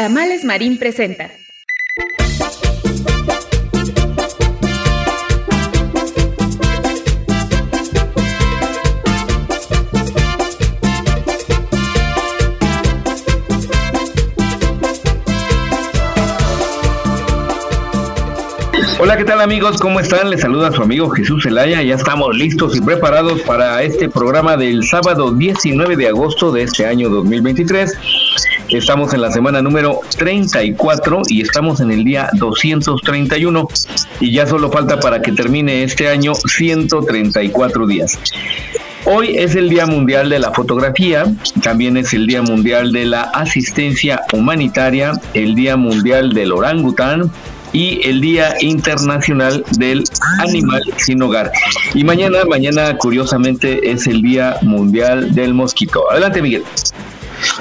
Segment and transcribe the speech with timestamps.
[0.00, 1.30] Tamales Marín presenta
[18.98, 19.78] Hola, ¿qué tal amigos?
[19.80, 20.30] ¿Cómo están?
[20.30, 21.82] Les saluda su amigo Jesús Zelaya.
[21.82, 26.86] Ya estamos listos y preparados para este programa del sábado 19 de agosto de este
[26.86, 28.29] año 2023.
[28.72, 33.68] Estamos en la semana número 34 y estamos en el día 231
[34.20, 38.18] y ya solo falta para que termine este año 134 días.
[39.06, 41.24] Hoy es el Día Mundial de la Fotografía,
[41.62, 47.32] también es el Día Mundial de la Asistencia Humanitaria, el Día Mundial del Orangután,
[47.72, 50.04] y el Día Internacional del
[50.38, 51.50] Animal Sin Hogar.
[51.94, 56.10] Y mañana, mañana curiosamente es el Día Mundial del Mosquito.
[56.10, 56.64] Adelante, Miguel.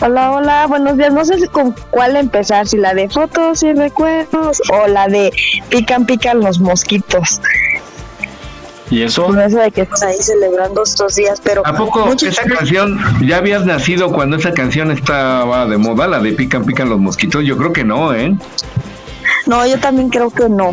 [0.00, 1.12] Hola, hola, buenos días.
[1.12, 5.32] No sé con cuál empezar, si la de fotos y recuerdos o la de
[5.68, 7.40] pican, pican los mosquitos.
[8.90, 9.26] ¿Y eso?
[9.26, 11.66] Por eso de que estás ahí celebrando estos días, pero...
[11.66, 16.32] ¿A poco esa canción, ya habías nacido cuando esa canción estaba de moda, la de
[16.32, 17.44] Pican Pican los Mosquitos?
[17.44, 18.36] Yo creo que no, ¿eh?
[19.46, 20.72] No, yo también creo que no.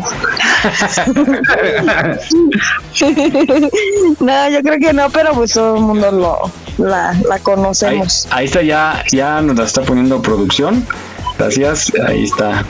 [4.20, 6.50] no, yo creo que no, pero pues todo el mundo lo,
[6.84, 8.26] la, la conocemos.
[8.26, 10.84] Ahí, ahí está, ya, ya nos la está poniendo producción.
[11.38, 12.64] Gracias, ahí está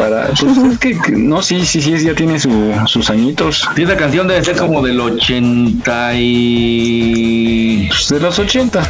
[0.00, 3.68] para pues, es que, no sí sí sí ya tiene su, sus añitos.
[3.76, 8.82] Y esa canción debe ser como del 80 y pues, de los 80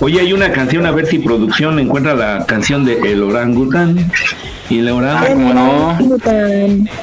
[0.00, 4.10] Oye, hay una canción, a ver si producción encuentra la canción de El Orangután.
[4.70, 5.98] Y el orangután, ¿cómo no?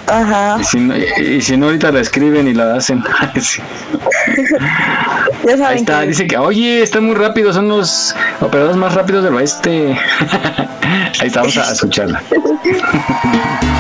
[0.08, 0.58] Ajá.
[0.62, 3.04] Y si, no, y si no, ahorita la escriben y la hacen.
[3.42, 3.62] sí.
[5.46, 8.94] Ya saben Ahí está, que- dice que, oye, están muy rápidos, son los operadores más
[8.94, 9.98] rápidos del oeste.
[11.20, 12.24] Ahí está, vamos a escucharla.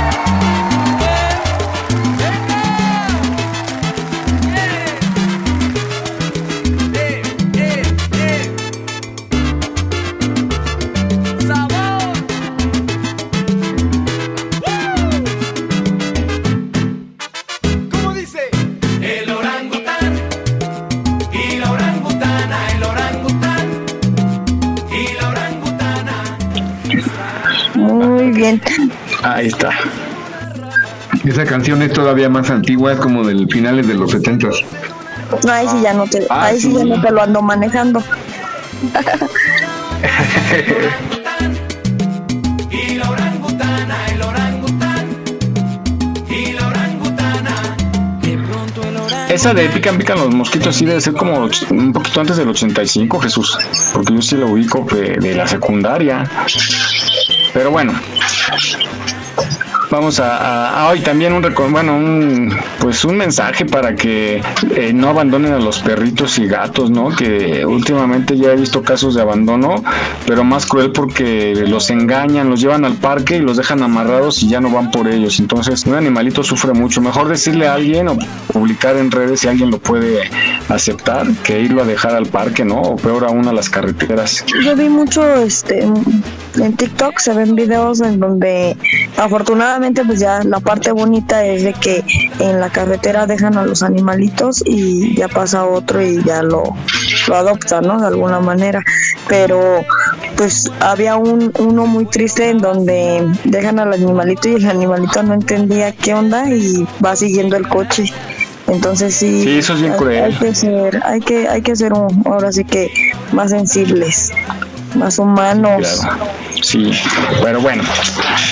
[31.67, 34.47] Esa canción es todavía más antigua, es como del finales de los 70
[35.43, 38.01] No, ahí sí ya no te, Ah, ahí sí ya no te lo ando manejando.
[49.27, 53.19] Esa de pican pican los mosquitos sí debe ser como un poquito antes del 85,
[53.19, 53.57] Jesús,
[53.93, 56.23] porque yo sí lo ubico de, de la secundaria.
[57.53, 57.91] Pero bueno,
[59.89, 64.41] vamos a, a- hoy también un bueno un pues un mensaje para que
[64.75, 67.09] eh, no abandonen a los perritos y gatos, ¿no?
[67.09, 69.83] Que últimamente ya he visto casos de abandono,
[70.25, 74.49] pero más cruel porque los engañan, los llevan al parque y los dejan amarrados y
[74.49, 75.39] ya no van por ellos.
[75.39, 77.01] Entonces, un animalito sufre mucho.
[77.01, 78.17] Mejor decirle a alguien o
[78.51, 80.29] publicar en redes si alguien lo puede
[80.69, 82.81] aceptar que irlo a dejar al parque, ¿no?
[82.81, 84.43] O peor aún a las carreteras.
[84.63, 85.85] Yo vi mucho este
[86.59, 88.75] en TikTok se ven videos en donde
[89.17, 92.03] afortunadamente pues ya la parte bonita es de que
[92.39, 96.63] en la carretera dejan a los animalitos y ya pasa otro y ya lo,
[97.27, 97.99] lo adoptan, ¿no?
[97.99, 98.83] De alguna manera.
[99.27, 99.83] Pero
[100.35, 105.33] pues había un, uno muy triste en donde dejan al animalito y el animalito no
[105.33, 108.05] entendía qué onda y va siguiendo el coche
[108.67, 110.23] Entonces sí, Sí, eso es bien hay, cruel.
[110.25, 112.89] hay que ser, hay que, hay que ser un- ahora sí que
[113.31, 114.31] más sensibles,
[114.95, 115.99] más humanos.
[116.01, 116.25] Claro.
[116.61, 116.91] Sí,
[117.43, 117.83] pero bueno,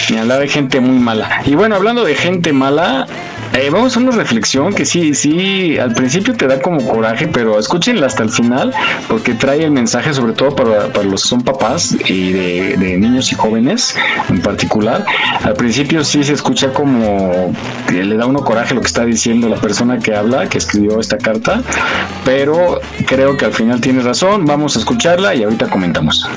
[0.10, 1.42] ni hablar de gente muy mala.
[1.46, 3.08] Y bueno, hablando de gente mala,
[3.56, 7.58] eh, vamos a una reflexión que sí, sí, al principio te da como coraje, pero
[7.58, 8.74] escúchenla hasta el final,
[9.08, 13.36] porque trae el mensaje sobre todo para, los que son papás y de, niños y
[13.36, 13.96] jóvenes
[14.30, 15.06] en particular.
[15.44, 17.54] Al principio sí se escucha como
[17.92, 21.18] le da uno coraje lo que está diciendo la persona que habla, que escribió esta
[21.18, 21.62] carta,
[22.24, 24.46] pero creo que al final tiene razón.
[24.46, 26.28] Vamos a escucharla y ahorita comentamos.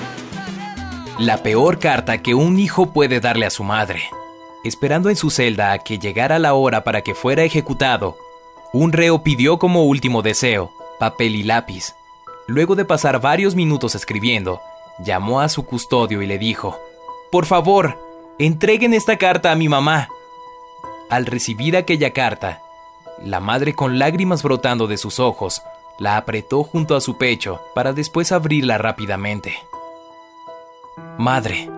[1.19, 4.03] La peor carta que un hijo puede darle a su madre.
[4.69, 8.19] Esperando en su celda a que llegara la hora para que fuera ejecutado,
[8.75, 11.94] un reo pidió como último deseo papel y lápiz.
[12.47, 14.61] Luego de pasar varios minutos escribiendo,
[14.99, 16.79] llamó a su custodio y le dijo,
[17.32, 17.99] Por favor,
[18.38, 20.11] entreguen esta carta a mi mamá.
[21.09, 22.61] Al recibir aquella carta,
[23.25, 25.62] la madre con lágrimas brotando de sus ojos,
[25.99, 29.55] la apretó junto a su pecho para después abrirla rápidamente.
[31.17, 31.70] Madre,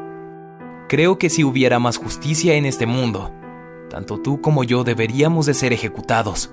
[0.91, 3.31] creo que si hubiera más justicia en este mundo,
[3.89, 6.53] tanto tú como yo deberíamos de ser ejecutados.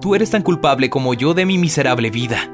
[0.00, 2.52] Tú eres tan culpable como yo de mi miserable vida.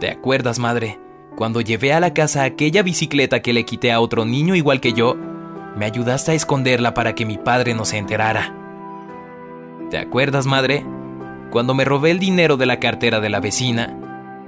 [0.00, 0.98] ¿Te acuerdas, madre,
[1.36, 4.94] cuando llevé a la casa aquella bicicleta que le quité a otro niño igual que
[4.94, 5.14] yo?
[5.76, 8.52] Me ayudaste a esconderla para que mi padre no se enterara.
[9.90, 10.84] ¿Te acuerdas, madre?
[11.52, 13.96] Cuando me robé el dinero de la cartera de la vecina,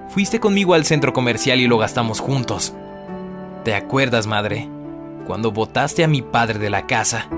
[0.09, 2.75] fuiste conmigo al centro comercial y lo gastamos juntos.
[3.63, 4.74] ¿Te acuerdas, madre?
[5.27, 7.29] Cuando botaste a mi padre de la casa.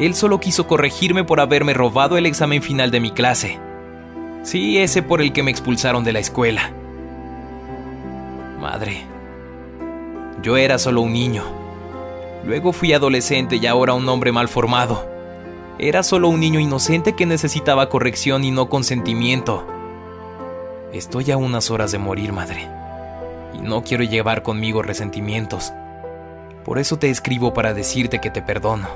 [0.00, 3.58] Él solo quiso corregirme por haberme robado el examen final de mi clase.
[4.42, 6.72] Sí, ese por el que me expulsaron de la escuela.
[8.60, 9.04] Madre,
[10.42, 11.44] yo era solo un niño.
[12.44, 15.08] Luego fui adolescente y ahora un hombre mal formado.
[15.78, 19.66] Era solo un niño inocente que necesitaba corrección y no consentimiento.
[20.92, 22.68] Estoy a unas horas de morir, madre
[23.54, 25.72] y no quiero llevar conmigo resentimientos.
[26.64, 28.88] Por eso te escribo para decirte que te perdono.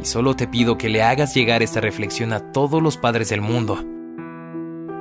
[0.00, 3.40] Y solo te pido que le hagas llegar esta reflexión a todos los padres del
[3.40, 3.84] mundo,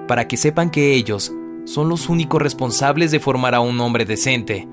[0.07, 1.33] para que sepan que ellos
[1.65, 4.67] son los únicos responsables de formar a un hombre decente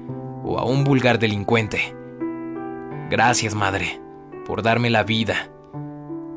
[0.44, 1.94] o a un vulgar delincuente.
[3.10, 4.00] Gracias, madre,
[4.46, 5.50] por darme la vida.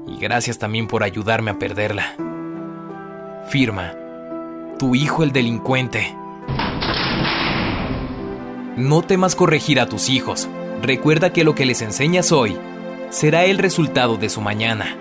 [0.07, 2.16] Y gracias también por ayudarme a perderla.
[3.48, 3.94] Firma,
[4.78, 6.16] tu hijo el delincuente.
[8.80, 10.48] No temas corregir a tus hijos.
[10.81, 12.58] Recuerda que lo que les enseñas hoy
[13.10, 14.96] será el resultado de su mañana.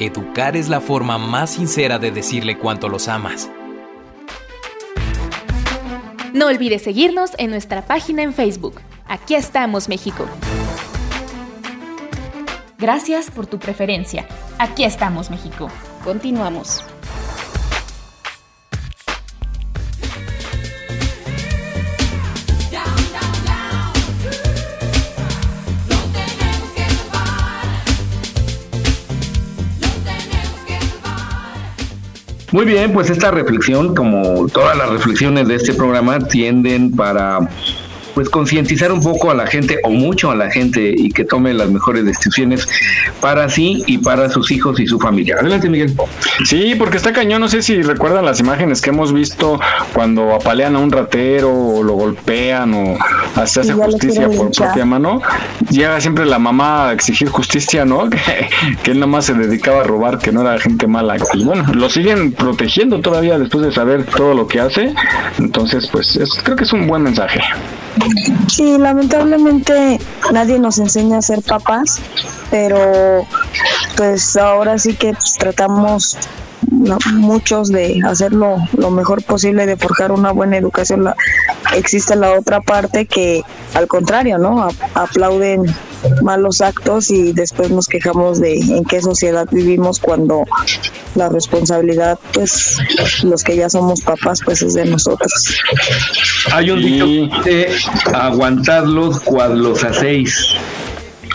[0.00, 3.48] Educar es la forma más sincera de decirle cuánto los amas.
[6.32, 8.80] No olvides seguirnos en nuestra página en Facebook.
[9.06, 10.26] Aquí estamos, México.
[12.78, 14.26] Gracias por tu preferencia.
[14.58, 15.70] Aquí estamos, México.
[16.02, 16.82] Continuamos.
[32.52, 37.38] Muy bien, pues esta reflexión, como todas las reflexiones de este programa, tienden para
[38.20, 41.54] pues concientizar un poco a la gente o mucho a la gente y que tome
[41.54, 42.68] las mejores decisiones
[43.18, 45.36] para sí y para sus hijos y su familia.
[45.40, 45.94] Adelante, Miguel.
[46.44, 47.40] Sí, porque está cañón.
[47.40, 49.58] No sé si recuerdan las imágenes que hemos visto
[49.94, 52.98] cuando apalean a un ratero o lo golpean o
[53.46, 55.22] se hace justicia por propia mano.
[55.70, 58.10] Llega siempre la mamá a exigir justicia, ¿no?
[58.20, 58.48] Que,
[58.82, 61.16] que él nomás se dedicaba a robar, que no era gente mala.
[61.32, 64.92] Y bueno, lo siguen protegiendo todavía después de saber todo lo que hace.
[65.38, 67.40] Entonces, pues es- creo que es un buen mensaje.
[68.48, 69.98] Sí, lamentablemente
[70.32, 71.98] nadie nos enseña a ser papás,
[72.50, 73.26] pero
[73.96, 76.16] pues ahora sí que pues, tratamos
[77.14, 81.04] muchos de hacerlo lo mejor posible, de forjar una buena educación.
[81.04, 81.16] La-
[81.74, 83.42] existe la otra parte que
[83.74, 84.68] al contrario, ¿no?
[84.94, 85.62] Aplauden
[86.22, 90.44] malos actos y después nos quejamos de en qué sociedad vivimos cuando
[91.14, 92.78] la responsabilidad, pues
[93.22, 95.32] los que ya somos papás, pues es de nosotros.
[96.52, 97.04] Hay un dicho
[97.44, 97.68] que dice,
[98.14, 100.54] aguantadlos cuando los hacéis.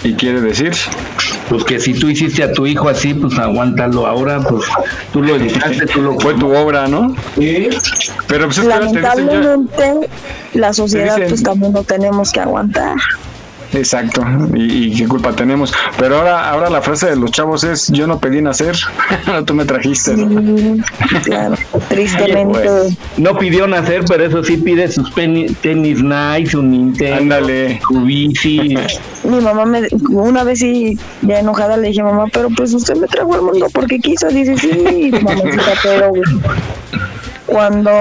[0.04, 0.72] Y quiere decir,
[1.50, 4.64] Pues que si tú hiciste a tu hijo así, pues aguántalo ahora, pues
[5.14, 7.16] tú lo educaste, tú lo fue tu obra, ¿no?
[7.36, 10.10] Pero pues es que ya- Lamentablemente,
[10.54, 12.96] la sociedad dicen- pues también lo tenemos que aguantar.
[13.74, 15.74] Exacto, y, y qué culpa tenemos.
[15.98, 18.76] Pero ahora, ahora la frase de los chavos es: Yo no pedí nacer,
[19.46, 20.16] tú me trajiste.
[20.16, 20.78] ¿no?
[21.10, 21.56] Sí, claro.
[21.90, 22.60] Tristemente.
[22.60, 27.80] Pues, no pidió nacer, pero eso sí pide sus tenis nice, un Nintendo, Ándale.
[27.88, 28.76] su bici.
[29.24, 29.82] Mi mamá me,
[30.12, 33.68] una vez sí, ya enojada le dije, mamá, pero pues usted me trajo al mundo
[33.74, 34.28] porque quiso.
[34.28, 36.12] Dice, sí, mamacita, pero
[37.46, 37.92] cuando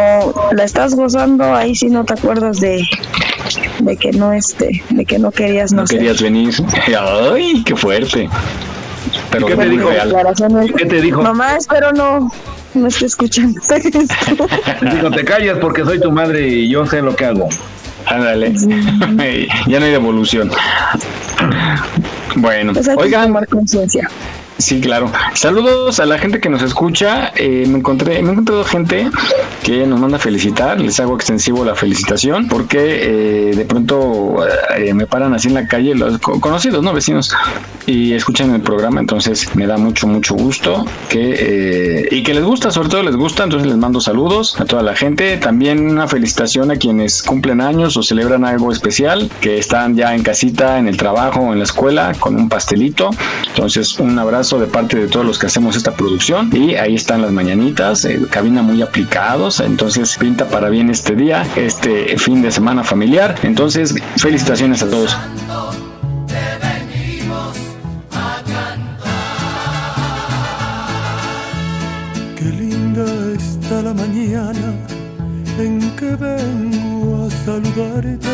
[0.52, 2.82] la estás gozando, ahí sí no te acuerdas de,
[3.80, 5.98] de que no este, de que no querías No nacer.
[5.98, 6.54] querías venir.
[7.32, 8.28] Ay, qué fuerte.
[9.30, 9.88] Pero ¿Qué te dijo?
[9.90, 10.72] Declaraciones.
[10.76, 11.22] ¿Qué te dijo?
[11.22, 12.30] Mamá, espero no,
[12.74, 13.74] no esté escuchando esto.
[14.94, 17.48] Digo, te callas porque soy tu madre y yo sé lo que hago.
[18.06, 18.52] Ándale.
[19.66, 20.50] ya no hay devolución.
[22.36, 24.10] Bueno, Pues oigan, tomar conciencia.
[24.56, 25.10] Sí, claro.
[25.34, 27.32] Saludos a la gente que nos escucha.
[27.34, 29.10] Eh, me encontré, me he encontrado gente
[29.64, 30.80] que nos manda felicitar.
[30.80, 32.78] Les hago extensivo la felicitación porque
[33.50, 34.36] eh, de pronto
[34.76, 37.34] eh, me paran así en la calle los co- conocidos, no vecinos,
[37.86, 39.00] y escuchan el programa.
[39.00, 43.16] Entonces me da mucho, mucho gusto que eh, y que les gusta, sobre todo les
[43.16, 43.42] gusta.
[43.42, 45.36] Entonces les mando saludos a toda la gente.
[45.36, 50.22] También una felicitación a quienes cumplen años o celebran algo especial, que están ya en
[50.22, 53.10] casita, en el trabajo, en la escuela, con un pastelito.
[53.48, 56.50] Entonces, un abrazo de parte de todos los que hacemos esta producción.
[56.52, 59.60] Y ahí están las mañanitas, eh, cabina muy aplicados.
[59.60, 63.36] Entonces, pinta para bien este día, este fin de semana familiar.
[63.42, 65.16] Entonces, felicitaciones a todos.
[72.36, 74.74] Qué linda está la mañana
[75.58, 78.28] en que vengo a saludarte.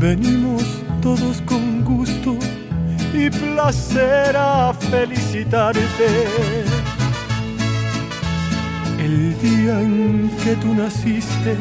[0.00, 0.62] Venimos
[1.02, 2.36] todos con gusto
[3.12, 5.80] y placer a felicitarte.
[8.98, 11.56] El día en que tú naciste,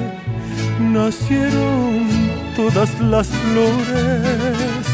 [0.79, 2.07] nacieron
[2.55, 4.87] todas las flores.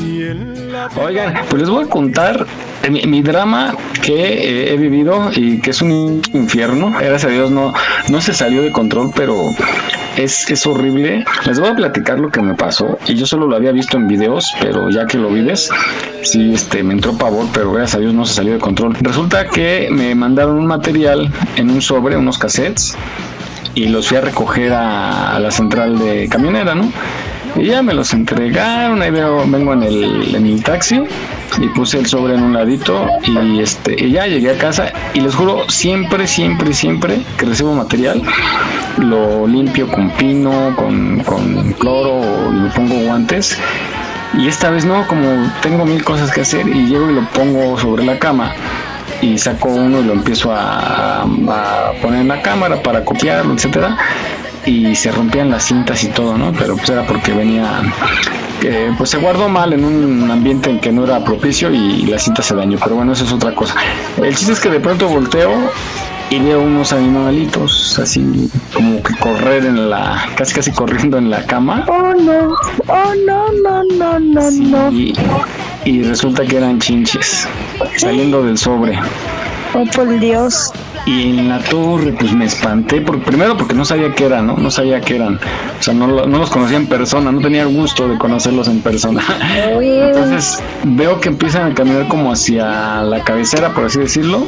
[0.00, 2.46] Y en la Oigan, pues les voy a contar
[2.90, 6.90] mi, mi drama que eh, he vivido y que es un infierno.
[6.90, 7.72] Gracias a Dios no,
[8.08, 9.50] no se salió de control, pero
[10.16, 11.24] es, es horrible.
[11.46, 12.98] Les voy a platicar lo que me pasó.
[13.06, 15.70] Y yo solo lo había visto en videos, pero ya que lo vives,
[16.22, 18.94] sí, este, me entró pavor, pero gracias a Dios no se salió de control.
[19.00, 22.96] Resulta que me mandaron un material en un sobre, unos cassettes,
[23.74, 26.92] y los fui a recoger a, a la central de camionera, ¿no?
[27.56, 31.00] Y ya me los entregaron, ahí veo, vengo en el, en el taxi
[31.58, 35.20] y puse el sobre en un ladito y este y ya llegué a casa y
[35.20, 38.22] les juro siempre, siempre, siempre que recibo material
[38.98, 43.58] lo limpio con pino, con, con cloro le pongo guantes.
[44.36, 47.78] Y esta vez no, como tengo mil cosas que hacer y llego y lo pongo
[47.78, 48.52] sobre la cama
[49.22, 53.96] y saco uno y lo empiezo a, a poner en la cámara para copiarlo, etcétera
[54.66, 56.52] y se rompían las cintas y todo, ¿no?
[56.52, 57.82] Pero pues era porque venía,
[58.62, 62.18] eh, pues se guardó mal en un ambiente en que no era propicio y la
[62.18, 63.74] cinta se dañó, pero bueno, eso es otra cosa.
[64.22, 65.52] El chiste es que de pronto volteo
[66.30, 71.44] y veo unos animalitos así como que correr en la, casi casi corriendo en la
[71.44, 72.54] cama Oh no,
[72.88, 74.90] oh no, no, no, no, no.
[74.90, 75.14] y,
[75.84, 77.46] y resulta que eran chinches
[77.98, 78.98] saliendo del sobre.
[79.74, 80.72] Oh por Dios.
[81.06, 84.56] Y en la torre, pues me espanté, por, primero porque no sabía qué eran, ¿no?
[84.56, 85.34] No sabía qué eran.
[85.78, 88.80] O sea, no, no los conocía en persona, no tenía el gusto de conocerlos en
[88.80, 89.22] persona.
[90.08, 94.46] Entonces veo que empiezan a caminar como hacia la cabecera, por así decirlo.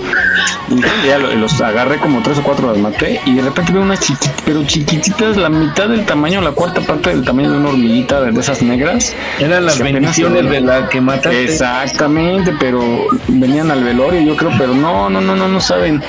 [0.70, 3.20] Y ya lo- los agarré como tres o cuatro, los maté.
[3.26, 7.10] Y de repente veo unas chiquititas, pero chiquititas, la mitad del tamaño, la cuarta parte
[7.10, 9.14] del tamaño de una hormiguita de esas negras.
[9.38, 11.44] Eran las bendiciones de la que mataste.
[11.44, 12.82] Exactamente, pero
[13.28, 16.02] venían al velorio, yo creo, pero no, no, no, no, no saben.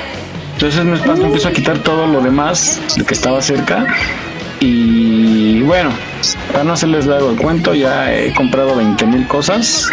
[0.57, 3.85] Entonces me espanto, empiezo a quitar todo lo demás, lo que estaba cerca.
[4.59, 5.91] Y bueno,
[6.51, 9.87] para no hacerles largo el cuento, ya he comprado 20 mil cosas.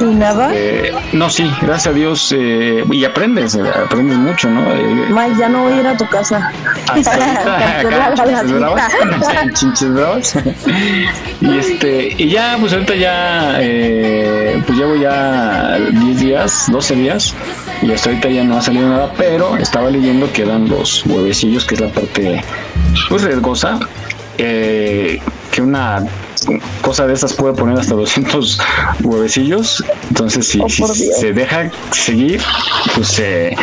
[0.00, 0.50] ¿Y nada?
[0.52, 2.34] Eh, no, sí, gracias a Dios.
[2.36, 4.60] eh, y aprendes, eh, aprendes mucho, ¿no?
[4.72, 6.50] Eh, Mike, ya no voy a ir a tu casa.
[6.88, 8.92] hasta ahorita, acá, chinches bravas,
[9.54, 10.36] chinches bravas.
[11.40, 17.34] y este, y ya, pues ahorita ya, eh, pues llevo ya 10 días, 12 días,
[17.82, 21.64] y hasta ahorita ya no ha salido nada, pero estaba leyendo que dan los huevecillos,
[21.64, 22.42] que es la parte,
[23.08, 23.78] pues riesgosa,
[24.38, 26.06] eh, que una
[26.82, 28.58] cosa de esas puede poner hasta 200
[29.02, 32.40] huevecillos, entonces si, Oh, si se deja seguir,
[32.94, 33.54] pues se,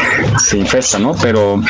[0.45, 1.13] se infesta, ¿no?
[1.21, 1.61] Pero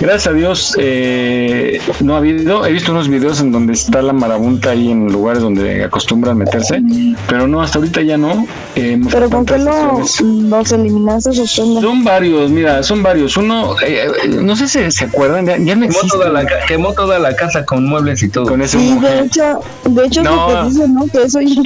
[0.00, 4.12] gracias a Dios eh, no ha habido, he visto unos videos en donde está la
[4.12, 6.80] marabunta ahí en lugares donde acostumbran meterse,
[7.28, 8.46] pero no, hasta ahorita ya no.
[8.76, 11.46] Eh, ¿Pero con qué lo, los eliminaste o?
[11.46, 13.36] Son varios, mira, son varios.
[13.36, 16.08] Uno, eh, eh, no sé si se acuerdan, ya, ya no Quemó existe.
[16.16, 18.46] toda, la, quemó toda la casa con muebles y todo.
[18.46, 21.06] Con ese Sí, de hecho, de hecho No, que dicen, ¿no?
[21.06, 21.62] Que eso ya...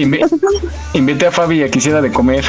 [0.95, 2.45] invité a Fabi a que hiciera de comer.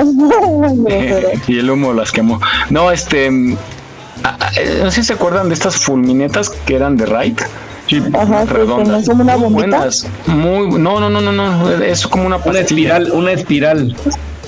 [1.48, 2.40] y el humo las quemó.
[2.70, 3.30] No, este.
[3.30, 7.38] No sé si se acuerdan de estas fulminetas que eran de Raid.
[7.86, 9.06] Sí, Ajá, redondas.
[9.06, 10.06] Son una buenas.
[10.26, 11.70] Muy, no, no, no, no, no.
[11.70, 13.96] Es como una, una espiral, una espiral.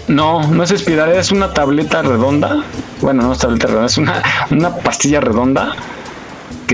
[0.08, 2.62] No, no es espiral, es una tableta redonda.
[3.00, 5.74] Bueno, no es tableta redonda, es una, una pastilla redonda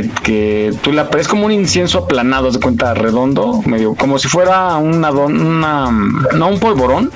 [0.03, 4.29] que, que tú la es como un incienso aplanado, de cuenta redondo, medio como si
[4.29, 5.91] fuera una, una
[6.35, 7.11] no un polvorón,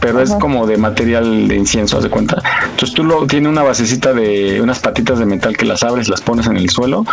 [0.00, 2.40] pero es como de material de incienso, haz de cuenta.
[2.70, 6.20] Entonces tú lo tiene una basecita de unas patitas de metal que las abres, las
[6.20, 7.04] pones en el suelo,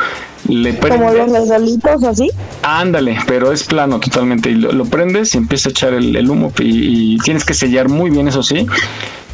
[0.47, 2.29] le como los resolitos así.
[2.61, 7.17] Ándale, pero es plano totalmente y lo, prendes y empieza a echar el, humo y,
[7.19, 8.67] tienes que sellar muy bien eso sí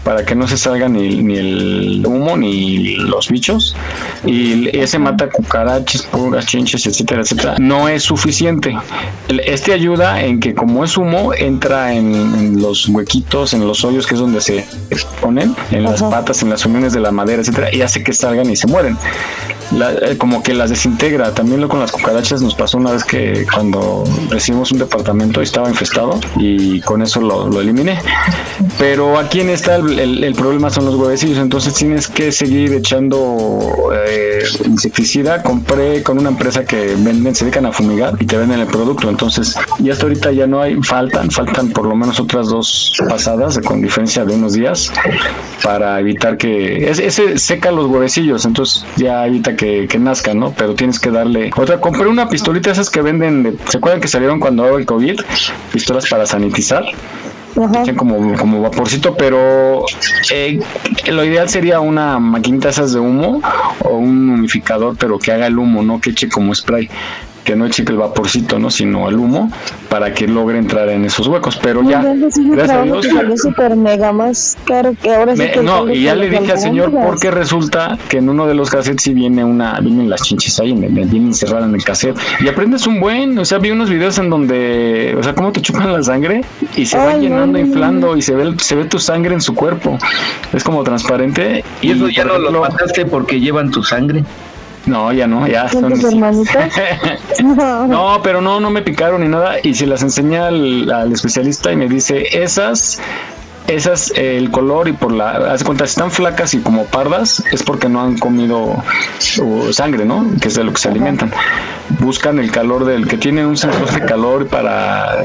[0.03, 3.75] para que no se salga ni, ni el humo ni los bichos
[4.25, 7.55] y ese mata cucarachas, pulgas, chinches, etcétera, etcétera.
[7.59, 8.75] No es suficiente.
[9.27, 14.15] Este ayuda en que como es humo entra en, los huequitos, en los hoyos que
[14.15, 17.81] es donde se exponen, en las patas, en las uniones de la madera, etcétera, y
[17.81, 18.97] hace que salgan y se mueren.
[19.71, 21.33] Eh, como que las desintegra.
[21.33, 25.69] También lo con las cucarachas nos pasó una vez que cuando recibimos un departamento estaba
[25.69, 27.99] infestado y con eso lo, lo eliminé.
[28.77, 34.43] Pero aquí en esta el, problema son los huevecillos, entonces tienes que seguir echando eh,
[34.65, 35.43] insecticida.
[35.43, 39.09] Compré con una empresa que venden, se dedican a fumigar y te venden el producto.
[39.09, 43.59] Entonces, y hasta ahorita ya no hay, faltan, faltan por lo menos otras dos pasadas
[43.59, 44.91] con diferencia de unos días
[45.63, 50.53] para evitar que ese, seca los huevecillos, entonces ya evita que, que nazcan, ¿no?
[50.57, 51.81] Pero tienes que darle otra.
[51.81, 55.19] Compré una pistolita esas que venden, ¿se acuerdan que salieron cuando hubo el COVID?
[55.71, 56.85] Pistolas para sanitizar
[57.95, 59.85] como, como vaporcito, pero
[60.31, 60.59] eh,
[61.11, 63.41] lo ideal sería una maquinita esas de humo
[63.83, 66.89] o un humificador, pero que haga el humo, no que eche como spray
[67.43, 68.69] que no eche el vaporcito, ¿no?
[68.69, 69.51] Sino el humo
[69.89, 71.59] para que logre entrar en esos huecos.
[71.61, 73.41] Pero ya, gracias a Dios.
[73.41, 77.97] super mega más caro que ahora No, y ya le dije al señor porque resulta
[78.07, 81.27] que en uno de los cassettes sí viene una, vienen las chinches ahí, me, vienen
[81.27, 82.17] encerradas en el cassette.
[82.39, 85.61] Y aprendes un buen, o sea, vi unos videos en donde, o sea, cómo te
[85.61, 86.43] chupan la sangre
[86.75, 89.97] y se va llenando, inflando y se ve, se ve tu sangre en su cuerpo.
[90.53, 91.63] Es como transparente.
[91.81, 94.23] Y, eso ya no lo mataste porque llevan tu sangre.
[94.85, 95.89] No, ya no, ya son.
[97.89, 99.57] no, pero no, no me picaron ni nada.
[99.61, 102.99] Y se las enseñé al, especialista y me dice, esas
[103.67, 107.61] esas el color y por la hace cuenta si están flacas y como pardas es
[107.61, 108.81] porque no han comido
[109.71, 111.31] sangre no que es de lo que se alimentan
[111.99, 115.23] buscan el calor del que tiene un sensor de calor para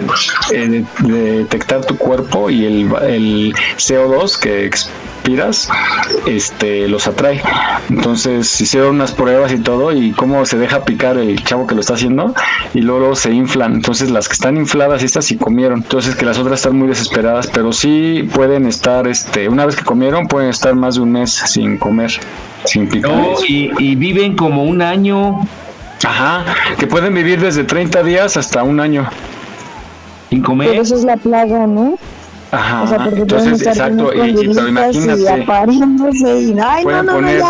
[0.53, 4.71] eh, detectar tu cuerpo y el, el CO2 que
[5.25, 5.69] piras,
[6.27, 7.43] este, los atrae.
[7.91, 11.81] Entonces hicieron unas pruebas y todo y cómo se deja picar el chavo que lo
[11.81, 12.35] está haciendo
[12.75, 13.75] y luego se inflan.
[13.75, 15.83] Entonces las que están infladas estas sí comieron.
[15.83, 19.85] Entonces que las otras están muy desesperadas, pero sí pueden estar, este, una vez que
[19.85, 22.13] comieron pueden estar más de un mes sin comer,
[22.65, 23.13] sin picar.
[23.49, 25.41] y, y viven como un año.
[26.05, 26.45] Ajá,
[26.79, 29.09] que pueden vivir desde 30 días hasta un año.
[30.31, 30.71] Sin comer.
[30.71, 31.97] Pero eso es la plaga, ¿no?
[32.51, 37.43] Ajá, o sea, porque entonces, exacto, y, pero imagínate, y ay, pueden no, no, poner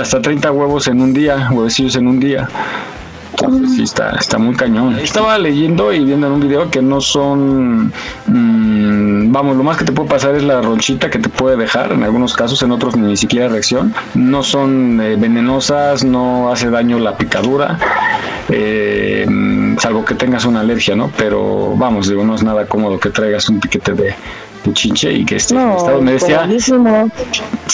[0.00, 2.48] hasta 30 huevos en un día, huevecillos en un día.
[3.38, 4.98] Entonces sí está, está muy cañón.
[4.98, 7.92] Estaba leyendo y viendo en un video que no son,
[8.26, 11.92] mmm, vamos, lo más que te puede pasar es la ronchita que te puede dejar,
[11.92, 13.94] en algunos casos, en otros ni siquiera reacción.
[14.14, 17.78] No son eh, venenosas, no hace daño la picadura,
[18.48, 19.26] eh,
[19.78, 21.10] salvo que tengas una alergia, ¿no?
[21.16, 24.14] Pero vamos, digo, no es nada cómodo que traigas un piquete de
[24.72, 26.02] chinche y que esté no, en estado.
[26.02, 26.48] Me decía,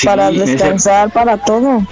[0.05, 1.83] para descansar, para todo.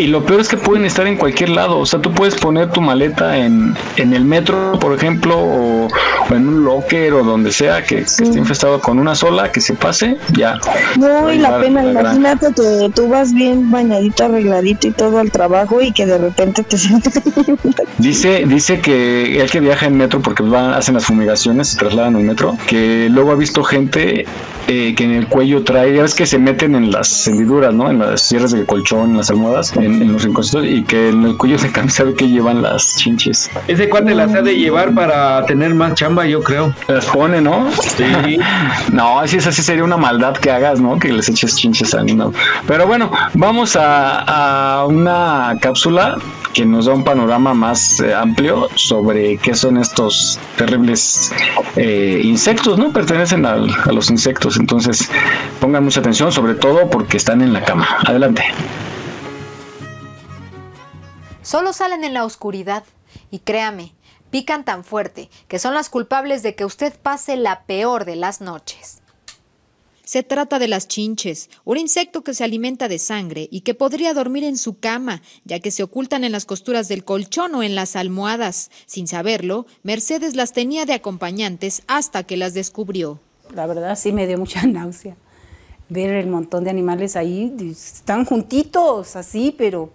[0.00, 1.78] Y lo peor es que pueden estar en cualquier lado.
[1.78, 5.88] O sea, tú puedes poner tu maleta en, en el metro, por ejemplo, o,
[6.30, 10.16] en un locker o donde sea que, esté infestado con una sola, que se pase,
[10.32, 10.58] ya.
[10.98, 15.82] No, y la pena, imagínate que tú vas bien bañadito, arregladito y todo al trabajo
[15.82, 16.78] y que de repente te
[17.98, 22.16] Dice, dice que el que viaja en metro, porque van, hacen las fumigaciones, se trasladan
[22.16, 24.24] en metro, que luego ha visto gente
[24.72, 27.90] eh, que en el cuello trae, ya ves que se meten en las hendiduras, ¿no?
[27.90, 31.36] En las sierras de colchón, en las almohadas, en, los rinconcitos, y que en el
[31.36, 33.50] cuello se camisa que llevan las chinches.
[33.66, 36.74] Ese cuate las ha de llevar para tener más chamba, yo creo.
[36.88, 37.70] Las pone, ¿no?
[37.72, 38.38] Sí.
[38.92, 40.98] no, así es, así sería una maldad que hagas, ¿no?
[40.98, 42.32] Que les eches chinches a animal.
[42.66, 46.16] Pero bueno, vamos a, a una cápsula
[46.52, 51.32] que nos da un panorama más eh, amplio sobre qué son estos terribles
[51.76, 52.92] eh, insectos, ¿no?
[52.92, 55.10] Pertenecen a los insectos, entonces
[55.60, 57.86] pongan mucha atención, sobre todo porque están en la cama.
[58.04, 58.44] Adelante.
[61.50, 62.84] Solo salen en la oscuridad
[63.32, 63.92] y créame,
[64.30, 68.40] pican tan fuerte que son las culpables de que usted pase la peor de las
[68.40, 69.00] noches.
[70.04, 74.14] Se trata de las chinches, un insecto que se alimenta de sangre y que podría
[74.14, 77.74] dormir en su cama, ya que se ocultan en las costuras del colchón o en
[77.74, 78.70] las almohadas.
[78.86, 83.18] Sin saberlo, Mercedes las tenía de acompañantes hasta que las descubrió.
[83.52, 85.16] La verdad sí me dio mucha náusea
[85.90, 89.90] ver el montón de animales ahí, están juntitos así, pero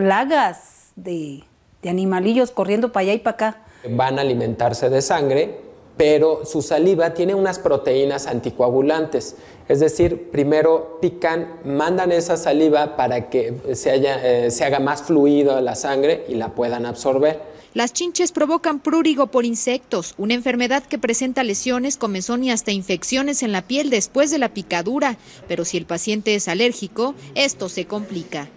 [0.00, 1.44] plagas de,
[1.82, 3.62] de animalillos corriendo para allá y para acá.
[3.88, 9.36] Van a alimentarse de sangre pero su saliva tiene unas proteínas anticoagulantes.
[9.68, 15.60] Es decir, primero pican, mandan esa saliva para que se, eh, se haga más fluido
[15.60, 17.42] la sangre y la puedan absorber.
[17.74, 23.42] Las chinches provocan prurigo por insectos, una enfermedad que presenta lesiones, comezón y hasta infecciones
[23.42, 25.18] en la piel después de la picadura.
[25.48, 28.48] Pero si el paciente es alérgico, esto se complica.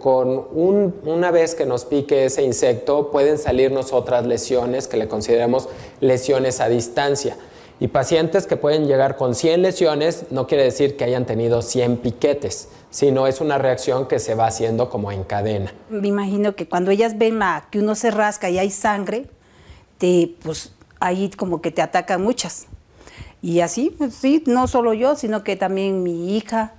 [0.00, 0.46] Con
[1.04, 5.68] una vez que nos pique ese insecto pueden salirnos otras lesiones que le consideramos
[6.00, 7.36] lesiones a distancia.
[7.80, 11.98] Y pacientes que pueden llegar con 100 lesiones no quiere decir que hayan tenido 100
[11.98, 15.72] piquetes, sino es una reacción que se va haciendo como en cadena.
[15.88, 17.38] Me imagino que cuando ellas ven
[17.70, 19.26] que uno se rasca y hay sangre,
[19.98, 22.66] te, pues ahí como que te atacan muchas.
[23.42, 26.74] Y así, pues, sí, no solo yo, sino que también mi hija,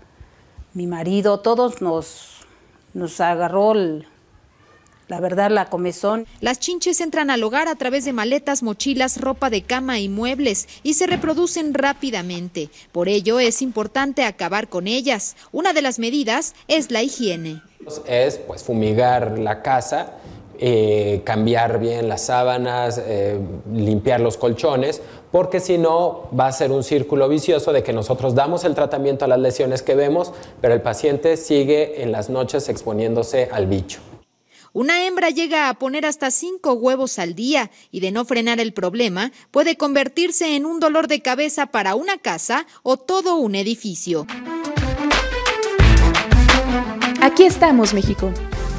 [0.73, 2.38] mi marido, todos nos
[2.93, 3.73] nos agarró
[5.09, 6.27] la verdad, la comezón.
[6.39, 10.67] Las chinches entran al hogar a través de maletas, mochilas, ropa de cama y muebles
[10.83, 12.69] y se reproducen rápidamente.
[12.91, 15.35] Por ello es importante acabar con ellas.
[15.51, 17.63] Una de las medidas es la higiene.
[18.05, 20.13] Es pues fumigar la casa
[20.61, 23.39] eh, cambiar bien las sábanas, eh,
[23.71, 28.35] limpiar los colchones, porque si no va a ser un círculo vicioso de que nosotros
[28.35, 32.69] damos el tratamiento a las lesiones que vemos, pero el paciente sigue en las noches
[32.69, 33.99] exponiéndose al bicho.
[34.71, 38.71] Una hembra llega a poner hasta cinco huevos al día y de no frenar el
[38.71, 44.27] problema puede convertirse en un dolor de cabeza para una casa o todo un edificio.
[47.21, 48.31] Aquí estamos, México.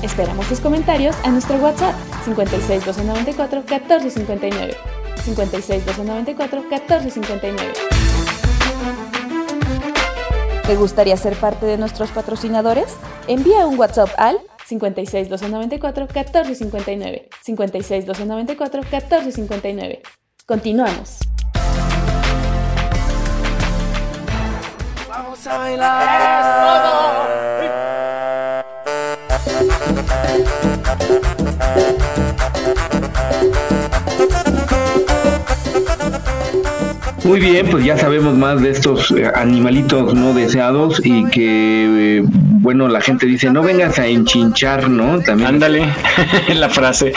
[0.02, 4.99] Esperamos tus comentarios a nuestro WhatsApp 56 294 1459.
[5.20, 7.72] 56 294 1459.
[10.66, 12.96] ¿Te gustaría ser parte de nuestros patrocinadores?
[13.26, 17.28] Envía un WhatsApp al 56 294 1459.
[17.42, 20.02] 56 294 1459.
[20.46, 21.18] Continuamos.
[25.08, 26.30] Vamos a bailar.
[37.30, 42.22] Muy bien, pues ya sabemos más de estos eh, animalitos no deseados y que, eh,
[42.24, 45.20] bueno, la gente dice, no vengas a enchinchar, ¿no?
[45.20, 45.50] También.
[45.50, 45.94] Ándale,
[46.56, 47.12] la frase.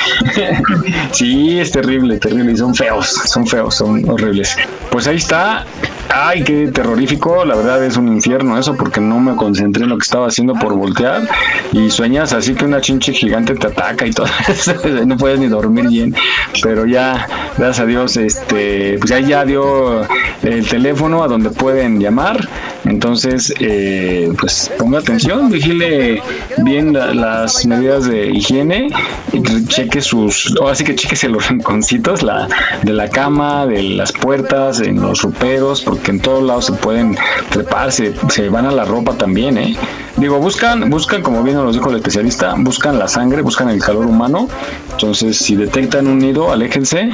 [1.12, 4.56] sí, es terrible, terrible, y son feos, son feos, son horribles.
[4.91, 5.65] Pues ahí está
[6.09, 9.97] Ay, qué terrorífico, la verdad es un infierno eso porque no me concentré en lo
[9.97, 11.27] que estaba haciendo por voltear
[11.71, 14.73] y sueñas así que una chinche gigante te ataca y todo eso,
[15.05, 16.15] no puedes ni dormir bien,
[16.61, 20.01] pero ya, gracias a Dios, este, pues ya, ya dio
[20.43, 22.47] el teléfono a donde pueden llamar,
[22.85, 26.21] entonces, eh, pues ponga atención, vigile
[26.57, 28.89] bien las medidas de higiene
[29.31, 32.47] y cheque sus, o así que chequese los rinconcitos la,
[32.83, 36.73] de la cama, de las puertas, en los ruperos, porque que en todos lados se
[36.73, 37.15] pueden
[37.49, 38.13] trepar, se,
[38.49, 39.77] van a la ropa también, ¿eh?
[40.17, 44.06] Digo, buscan, buscan, como bien nos dijo el especialista, buscan la sangre, buscan el calor
[44.06, 44.47] humano.
[44.91, 47.10] Entonces, si detectan un nido, aléjense,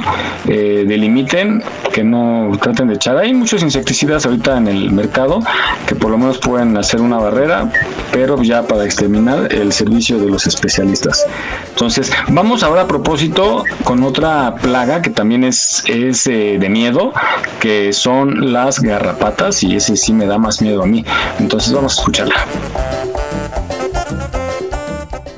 [0.46, 1.62] eh, delimiten,
[1.92, 3.16] que no traten de echar.
[3.16, 5.40] Hay muchos insecticidas ahorita en el mercado
[5.86, 7.72] que por lo menos pueden hacer una barrera,
[8.12, 11.26] pero ya para exterminar el servicio de los especialistas.
[11.70, 17.14] Entonces, vamos ahora a propósito con otra plaga que también es, es eh, de miedo,
[17.60, 21.04] que son las garrapatas y ese sí me da más miedo a mí.
[21.40, 22.36] Entonces vamos a escucharla.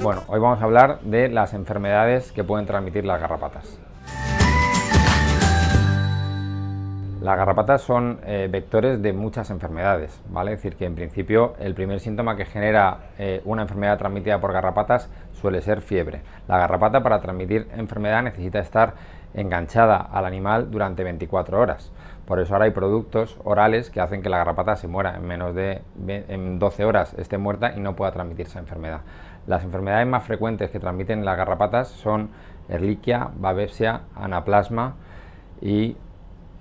[0.03, 3.79] Bueno, hoy vamos a hablar de las enfermedades que pueden transmitir las garrapatas.
[7.23, 10.55] Las garrapatas son eh, vectores de muchas enfermedades, ¿vale?
[10.55, 14.53] Es decir, que en principio el primer síntoma que genera eh, una enfermedad transmitida por
[14.53, 15.09] garrapatas
[15.41, 16.23] suele ser fiebre.
[16.49, 18.95] La garrapata para transmitir enfermedad necesita estar
[19.35, 21.92] enganchada al animal durante 24 horas.
[22.27, 25.55] Por eso ahora hay productos orales que hacen que la garrapata se muera en menos
[25.55, 29.01] de en 12 horas, esté muerta y no pueda transmitir esa enfermedad.
[29.47, 32.31] Las enfermedades más frecuentes que transmiten las garrapatas son
[32.69, 34.95] Ehrlichia, Babesia, Anaplasma
[35.61, 35.97] y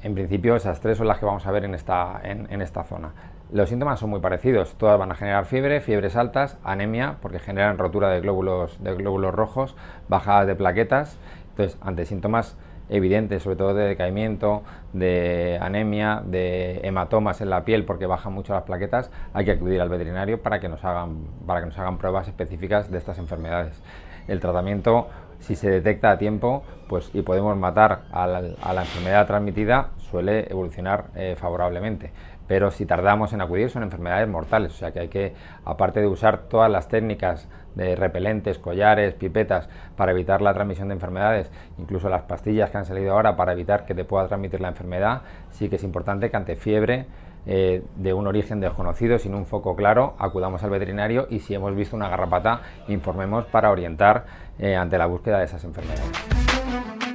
[0.03, 3.11] en principio esas tres son las que vamos a ver en esta, en, esta zona.
[3.51, 7.77] Los síntomas son muy parecidos, todas van a generar fiebre, fiebres altas, anemia, porque generan
[7.77, 9.75] rotura de glóbulos, de glóbulos rojos,
[10.07, 11.19] bajadas de plaquetas,
[11.49, 12.57] Entonces, ante síntomas
[12.91, 14.61] evidentes, sobre todo de decaimiento,
[14.93, 19.81] de anemia, de hematomas en la piel porque bajan mucho las plaquetas, hay que acudir
[19.81, 23.81] al veterinario para que nos hagan, para que nos hagan pruebas específicas de estas enfermedades.
[24.27, 25.07] El tratamiento,
[25.39, 31.05] si se detecta a tiempo pues, y podemos matar a la, enfermedad transmitida, suele evolucionar
[31.15, 32.11] eh, favorablemente
[32.51, 36.07] pero si tardamos en acudir son enfermedades mortales, o sea que hay que, aparte de
[36.07, 42.09] usar todas las técnicas de repelentes, collares, pipetas para evitar la transmisión de enfermedades, incluso
[42.09, 45.69] las pastillas que han salido ahora para evitar que te pueda transmitir la enfermedad, sí
[45.69, 47.05] que es importante que ante fiebre
[47.45, 51.75] eh, de un origen desconocido, sin un foco claro, acudamos al veterinario y si hemos
[51.75, 54.25] visto una garrapata, informemos para orientar
[54.59, 56.11] eh, ante la búsqueda de esas enfermedades.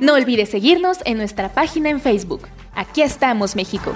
[0.01, 2.42] No olvides seguirnos en nuestra página en Facebook.
[2.75, 3.92] Aquí estamos, México.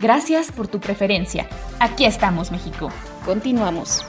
[0.00, 1.46] Gracias por tu preferencia.
[1.78, 2.90] Aquí estamos, México.
[3.26, 4.02] Continuamos.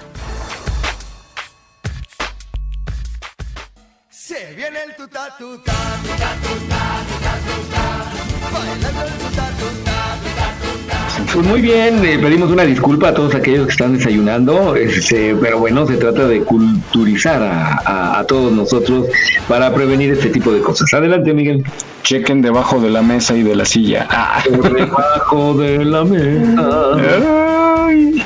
[11.33, 15.59] Pues muy bien, eh, pedimos una disculpa a todos aquellos que están desayunando, este, pero
[15.59, 19.07] bueno, se trata de culturizar a, a- a todos nosotros
[19.47, 20.93] para prevenir este tipo de cosas.
[20.93, 21.63] Adelante, Miguel.
[22.03, 24.07] Chequen debajo de la mesa y de la silla.
[24.09, 24.41] Ah.
[24.51, 27.87] Debajo de la mesa.
[27.87, 28.23] Ay.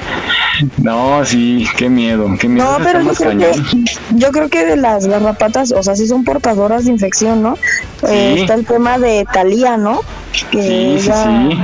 [0.77, 2.79] No, sí, qué miedo, qué miedo.
[2.79, 3.51] No, pero yo creo, que,
[4.15, 7.57] yo creo que de las garrapatas, o sea, sí son portadoras de infección, ¿no?
[8.07, 9.99] Eh, está el tema de Talía, ¿no?
[10.51, 11.57] Que Sí, sí, sí.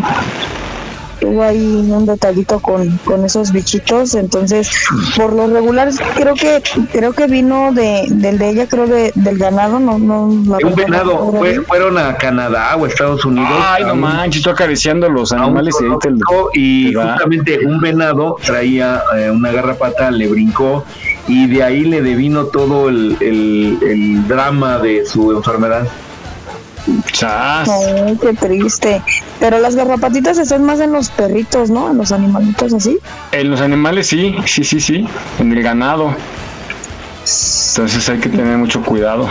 [1.21, 4.69] Tuvo ahí un detallito con, con esos bichitos, entonces,
[5.15, 9.37] por lo regular, creo que creo que vino de del de ella, creo de, del
[9.37, 10.27] ganado, no, no.
[10.49, 11.65] la Un fue- bien.
[11.65, 13.49] fueron a Canadá o Estados Unidos.
[13.63, 15.75] Ay, no manches, tú acariciando los animales
[16.53, 17.11] y va.
[17.13, 20.83] justamente un venado traía eh, una garrapata, le brincó
[21.27, 25.87] y de ahí le devino todo el, el- el drama de su enfermedad.
[27.11, 27.69] Chas.
[27.69, 29.01] Ay, qué triste.
[29.39, 31.91] Pero las garrapatitas están más en los perritos, ¿no?
[31.91, 32.97] En los animalitos así.
[33.31, 35.07] En los animales sí, sí, sí, sí.
[35.39, 36.15] En el ganado.
[37.21, 39.27] Entonces hay que tener mucho cuidado.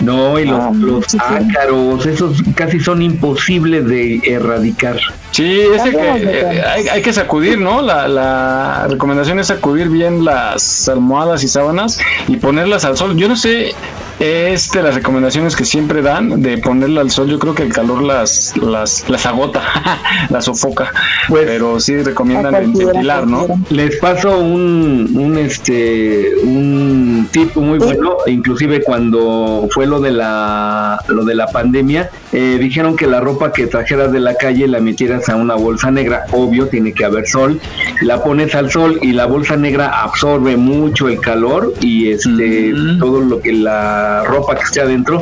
[0.00, 4.96] No, y los, Ah, los ácaros, esos casi son imposibles de erradicar.
[5.32, 7.80] Sí, ese que, eh, hay, hay que sacudir, ¿no?
[7.80, 13.16] La, la recomendación es sacudir bien las almohadas y sábanas y ponerlas al sol.
[13.16, 13.74] Yo no sé,
[14.20, 17.28] es de las recomendaciones que siempre dan de ponerla al sol.
[17.28, 19.62] Yo creo que el calor las las, las agota,
[20.30, 20.92] las sofoca.
[21.28, 23.46] pero sí recomiendan ventilar, ¿no?
[23.70, 31.02] Les paso un, un este un tip muy bueno, inclusive cuando fue lo de la
[31.08, 34.80] lo de la pandemia, eh, dijeron que la ropa que trajeras de la calle la
[34.80, 37.60] metieras a una bolsa negra, obvio tiene que haber sol,
[38.00, 43.20] la pones al sol y la bolsa negra absorbe mucho el calor y este todo
[43.20, 45.20] lo que la ropa que esté adentro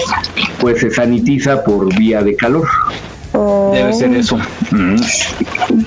[0.60, 2.68] pues se sanitiza por vía de calor.
[3.32, 4.38] Oh, Debe ser eso.
[4.70, 4.96] Mm.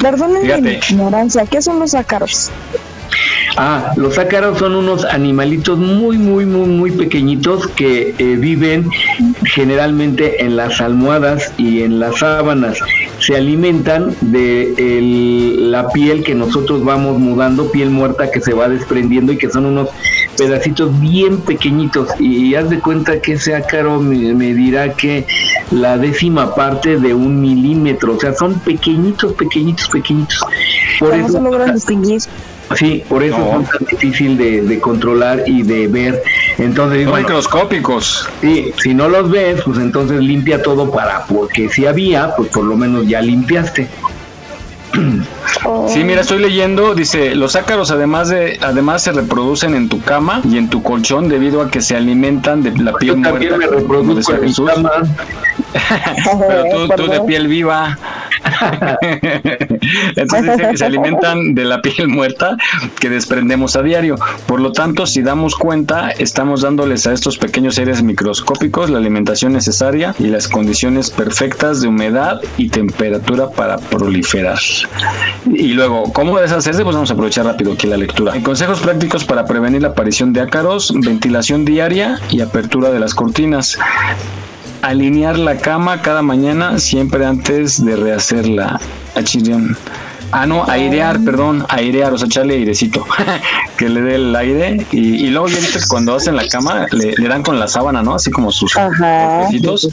[0.01, 2.51] Perdonen mi ignorancia, ¿qué son los ácaros?
[3.55, 8.89] Ah, los ácaros son unos animalitos muy, muy, muy, muy pequeñitos que eh, viven
[9.45, 12.79] generalmente en las almohadas y en las sábanas.
[13.19, 18.67] Se alimentan de el- la piel que nosotros vamos mudando, piel muerta que se va
[18.69, 19.89] desprendiendo y que son unos
[20.35, 22.09] pedacitos bien pequeñitos.
[22.19, 25.27] Y haz de cuenta que ese ácaro me, me dirá que
[25.69, 30.39] la décima parte de un milímetro, o sea, son pequeñitos, pequeñitos, pequeñitos.
[30.99, 32.21] Por ¿Cómo eso, se logran distinguir?
[32.75, 33.51] Sí, por eso No.
[33.51, 36.21] son tan difícil de, de controlar y de ver.
[36.57, 38.27] Entonces, Son bueno, microscópicos.
[38.41, 42.63] sí, si no los ves, pues entonces limpia todo para, porque si había, pues por
[42.65, 43.88] lo menos ya limpiaste.
[45.65, 50.01] Oh, Sí, mira, estoy leyendo, dice, los ácaros además de además se reproducen en tu
[50.01, 53.55] cama y en tu colchón debido a que se alimentan de la piel Yo también
[53.55, 53.57] muerta.
[53.57, 54.91] me como reproduzco en mi cama.
[56.47, 57.97] Pero tú, tú de piel viva.
[60.15, 62.58] Entonces que se alimentan de la piel muerta
[63.00, 64.15] que desprendemos a diario.
[64.46, 69.54] Por lo tanto, si damos cuenta, estamos dándoles a estos pequeños seres microscópicos la alimentación
[69.54, 74.60] necesaria y las condiciones perfectas de humedad y temperatura para proliferar.
[75.46, 76.84] Y luego, ¿cómo deshacerse?
[76.84, 78.34] Pues vamos a aprovechar rápido aquí la lectura.
[78.43, 83.78] Consejos prácticos para prevenir la aparición de ácaros, ventilación diaria y apertura de las cortinas
[84.84, 88.80] alinear la cama cada mañana siempre antes de rehacerla.
[89.15, 89.78] Achirión.
[90.34, 93.06] Ah, no, airear, perdón, airear, o sea, echarle airecito,
[93.78, 94.86] que le dé el aire.
[94.91, 98.02] Y, y luego ya viste cuando hacen la cama, le, le dan con la sábana,
[98.02, 98.15] ¿no?
[98.15, 99.89] Así como sus golpecitos,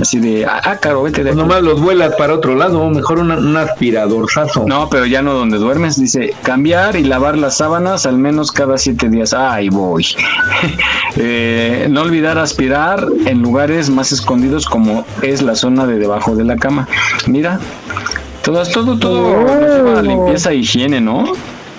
[0.00, 3.38] así de, ah, caro, vete de Pues nomás los vuelas para otro lado, mejor una-
[3.38, 4.64] un aspiradorzazo.
[4.66, 8.76] No, pero ya no donde duermes, dice cambiar y lavar las sábanas al menos cada
[8.78, 9.32] siete días.
[9.32, 10.06] Ay, voy.
[11.16, 16.44] Eh, no olvidar aspirar en lugares más escondidos como es la zona de debajo de
[16.44, 16.86] la cama.
[17.26, 17.58] Mira,
[18.52, 21.24] todo, todo, todo a limpieza e higiene, ¿no?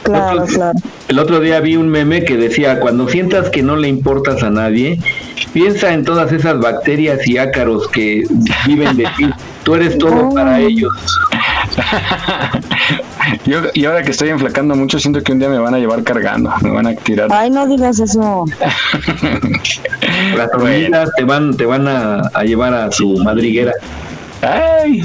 [0.04, 0.80] Claro, claro.
[1.08, 4.50] El otro día vi un meme que decía, cuando sientas que no le importas a
[4.50, 5.00] nadie,
[5.54, 8.24] piensa en todas esas bacterias y ácaros que
[8.66, 9.30] viven de ti.
[9.64, 10.92] Tú eres todo para ellos.
[13.46, 16.04] Yo, y ahora que estoy enflacando mucho, siento que un día me van a llevar
[16.04, 17.28] cargando, me van a tirar.
[17.32, 18.46] Ay, no digas eso.
[20.36, 23.74] Las hormigas te van, te van a, a llevar a su madriguera.
[24.42, 25.04] Ay,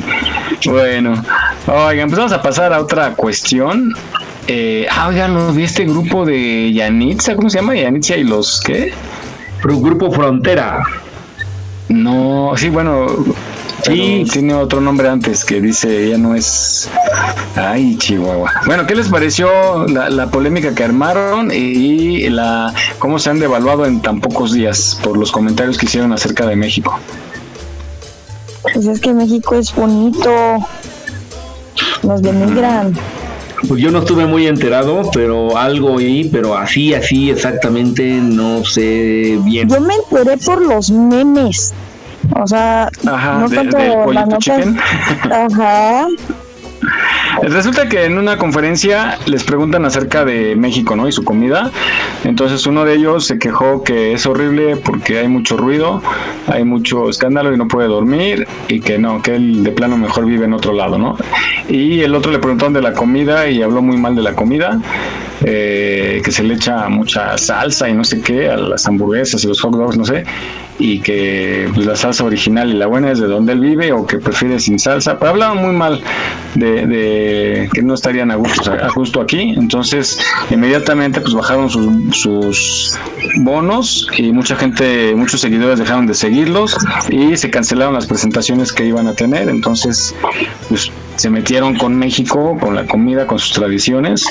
[0.65, 1.21] bueno,
[1.67, 3.95] oigan, pues vamos a pasar a otra cuestión.
[4.47, 7.35] Eh, ah, oigan, ¿no vi este grupo de Yanitza?
[7.35, 7.75] ¿Cómo se llama?
[7.75, 8.93] Yanitza y los ¿qué?
[9.63, 10.83] Grupo Frontera.
[11.89, 13.07] No, sí, bueno,
[13.83, 16.91] sí, tiene otro nombre antes que dice ella no es.
[17.57, 18.53] Ay, Chihuahua.
[18.67, 23.87] Bueno, ¿qué les pareció la, la polémica que armaron y la cómo se han devaluado
[23.87, 26.99] en tan pocos días por los comentarios que hicieron acerca de México?
[28.63, 30.31] Pues es que México es bonito.
[32.03, 32.93] Nos denigran.
[33.69, 39.39] Pues yo no estuve muy enterado, pero algo oí, pero así, así exactamente no sé
[39.43, 39.69] bien.
[39.69, 41.73] Yo me enteré por los memes.
[42.39, 44.57] O sea, Ajá, no de- tanto del la nota.
[45.31, 46.07] Ajá.
[47.43, 51.09] Resulta que en una conferencia les preguntan acerca de México, ¿no?
[51.09, 51.71] Y su comida.
[52.25, 56.03] Entonces uno de ellos se quejó que es horrible porque hay mucho ruido,
[56.47, 60.27] hay mucho escándalo y no puede dormir y que no, que él de plano mejor
[60.27, 61.17] vive en otro lado, ¿no?
[61.69, 64.81] Y el otro le preguntaron de la comida y habló muy mal de la comida,
[65.47, 69.47] eh, que se le echa mucha salsa y no sé qué a las hamburguesas y
[69.47, 70.25] los hot dogs, no sé,
[70.79, 74.07] y que pues, la salsa original y la buena es de donde él vive o
[74.07, 76.01] que prefiere sin salsa, pero hablaban muy mal
[76.55, 80.19] de, que no estarían a gusto, a gusto aquí, entonces
[80.51, 82.99] inmediatamente pues bajaron sus, sus
[83.41, 86.77] bonos y mucha gente, muchos seguidores dejaron de seguirlos
[87.11, 90.15] y se cancelaron las presentaciones que iban a tener, entonces
[90.71, 94.25] pues se metieron con México, con la comida, con sus tradiciones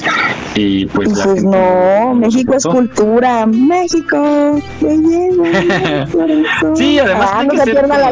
[0.55, 3.45] y pues, Pues no, México es cultura.
[3.45, 4.61] México.
[6.75, 8.09] Sí, además Ah, hay no que se la.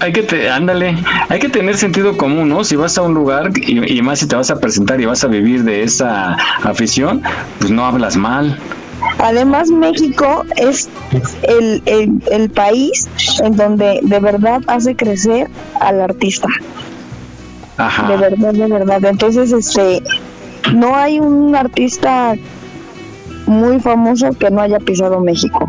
[0.00, 0.96] Hay que, te, ándale,
[1.28, 2.64] hay que tener sentido común, ¿no?
[2.64, 5.24] Si vas a un lugar y, y más si te vas a presentar y vas
[5.24, 7.22] a vivir de esa afición,
[7.58, 8.58] pues no hablas mal.
[9.18, 10.88] Además, México es
[11.42, 13.08] el, el, el país
[13.42, 15.48] en donde de verdad hace crecer
[15.80, 16.48] al artista.
[17.76, 18.08] Ajá.
[18.08, 19.04] De verdad, de verdad.
[19.04, 20.02] Entonces, este,
[20.74, 22.34] no hay un artista
[23.46, 25.66] muy famoso que no haya pisado México.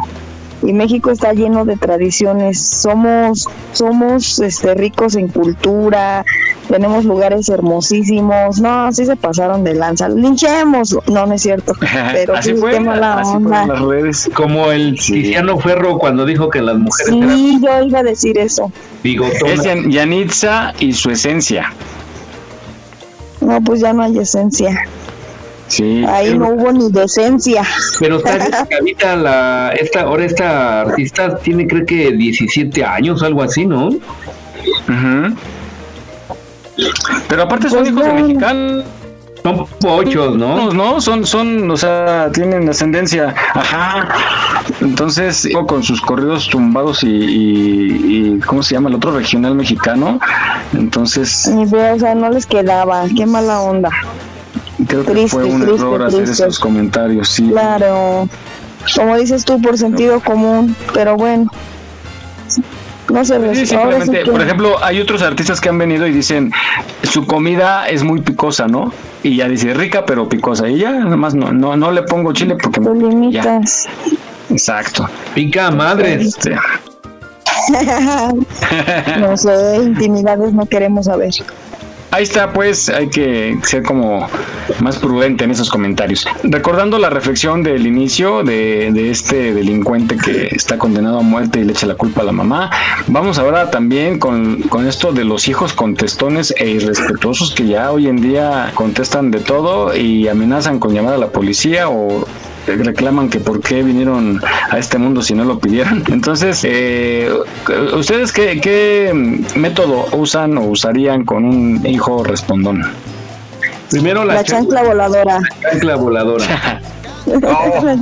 [0.63, 2.60] Y México está lleno de tradiciones.
[2.60, 6.26] Somos, somos este, ricos en cultura,
[6.67, 8.60] tenemos lugares hermosísimos.
[8.60, 10.10] No, sí se pasaron de lanza.
[10.10, 10.98] Linchemos.
[11.08, 11.74] No, no es cierto.
[12.13, 13.67] Pero Así sí, fue, qué mala así onda.
[13.67, 14.30] las redes.
[14.34, 18.38] Como el Tiziano Ferro cuando dijo que las mujeres eran Sí, yo iba a decir
[18.39, 18.72] eso.
[19.04, 19.60] bigotonas.
[19.60, 21.72] Es Yan- Yanitza y su esencia.
[23.41, 24.76] No, pues ya no hay esencia.
[25.67, 26.03] Sí.
[26.08, 27.63] Ahí no hubo ni decencia.
[27.99, 33.88] Pero ahorita la, esta, ahora esta artista tiene creo que 17 años, algo así, ¿no?
[33.89, 35.36] Ujú.
[37.27, 38.27] Pero aparte son Pues hijos de no.
[38.27, 38.86] mexicanos.
[39.43, 40.73] Son pochos, ¿no?
[40.73, 43.34] No, son, son, o sea, tienen ascendencia.
[43.53, 44.10] Ajá.
[44.82, 50.19] Entonces, con sus corridos tumbados y, y, y ¿cómo se llama el otro regional mexicano?
[50.73, 53.06] Entonces, Ni idea, o sea, no les quedaba.
[53.15, 53.89] Qué mala onda.
[54.85, 57.49] Creo que Triste, fue un triste, error hacer esos comentarios, sí.
[57.49, 58.27] Claro.
[58.95, 60.75] Como dices tú, por sentido común.
[60.93, 61.51] Pero bueno.
[63.11, 66.11] No se Sí, sí simplemente, que- por ejemplo, hay otros artistas que han venido y
[66.11, 66.51] dicen,
[67.03, 68.91] su comida es muy picosa, ¿no?
[69.23, 70.67] Y ya dice, rica pero picosa.
[70.67, 72.81] Y ya, nada más no, no, no le pongo chile porque...
[72.81, 72.93] Te ya.
[72.93, 73.87] limitas.
[74.49, 75.07] Exacto.
[75.33, 76.25] Pica madres.
[76.37, 76.55] Este,
[79.19, 81.31] no sé, intimidades no queremos saber.
[82.10, 84.28] Ahí está, pues hay que ser como
[84.80, 86.26] más prudente en esos comentarios.
[86.43, 91.65] Recordando la reflexión del inicio de, de este delincuente que está condenado a muerte y
[91.65, 92.72] le echa la culpa a la mamá,
[93.08, 98.08] vamos ahora también con, con esto de los hijos contestones e irrespetuosos que ya hoy
[98.08, 102.26] en día contestan de todo y amenazan con llamar a la policía o
[102.75, 106.03] reclaman que por qué vinieron a este mundo si no lo pidieron.
[106.11, 107.32] Entonces, eh,
[107.97, 109.11] ¿ustedes qué, qué
[109.55, 112.82] método usan o usarían con un hijo respondón?
[113.89, 115.39] Primero la, La chancla voladora.
[115.61, 116.82] chancla voladora.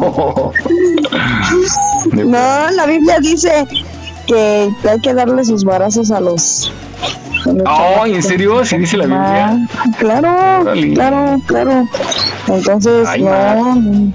[0.01, 0.51] Oh.
[2.13, 3.65] No, la Biblia dice
[4.27, 6.71] que hay que darle sus barazos a los.
[7.45, 8.63] a los Oh, ¿en serio?
[8.65, 9.47] ¿Sí dice la Biblia?
[9.77, 11.87] Ah, claro, claro, claro.
[12.47, 14.11] Entonces, Ay, no, no,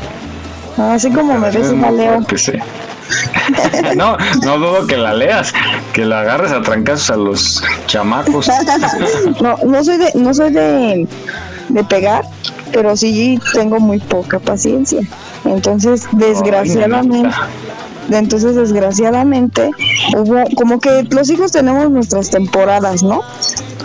[0.85, 2.21] así como me ves, la leo.
[3.97, 5.53] No, no dudo que la leas,
[5.93, 8.49] que la agarres a trancazos a los chamacos.
[9.41, 11.09] no, no soy de, no soy de,
[11.69, 12.25] de pegar,
[12.73, 15.01] pero sí tengo muy poca paciencia.
[15.45, 17.31] Entonces, desgraciadamente,
[18.19, 19.71] entonces desgraciadamente
[20.17, 23.23] hubo como que los hijos tenemos nuestras temporadas, ¿no?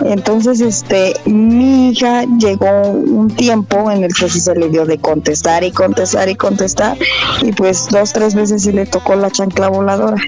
[0.04, 4.98] Entonces, este, mi hija llegó un tiempo en el que sí se le dio de
[4.98, 6.98] contestar y contestar y contestar,
[7.42, 10.20] y pues dos, tres veces sí le tocó la chancla voladora.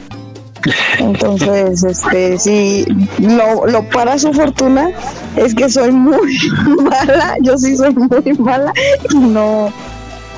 [0.99, 2.85] Entonces, este, sí,
[3.19, 4.91] lo, lo para su fortuna
[5.37, 6.39] es que soy muy
[6.83, 8.73] mala, yo sí soy muy mala
[9.11, 9.73] y no,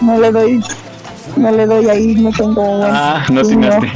[0.01, 0.63] no le doy,
[1.37, 3.93] no le doy ahí, no tengo Ah, no atinaste.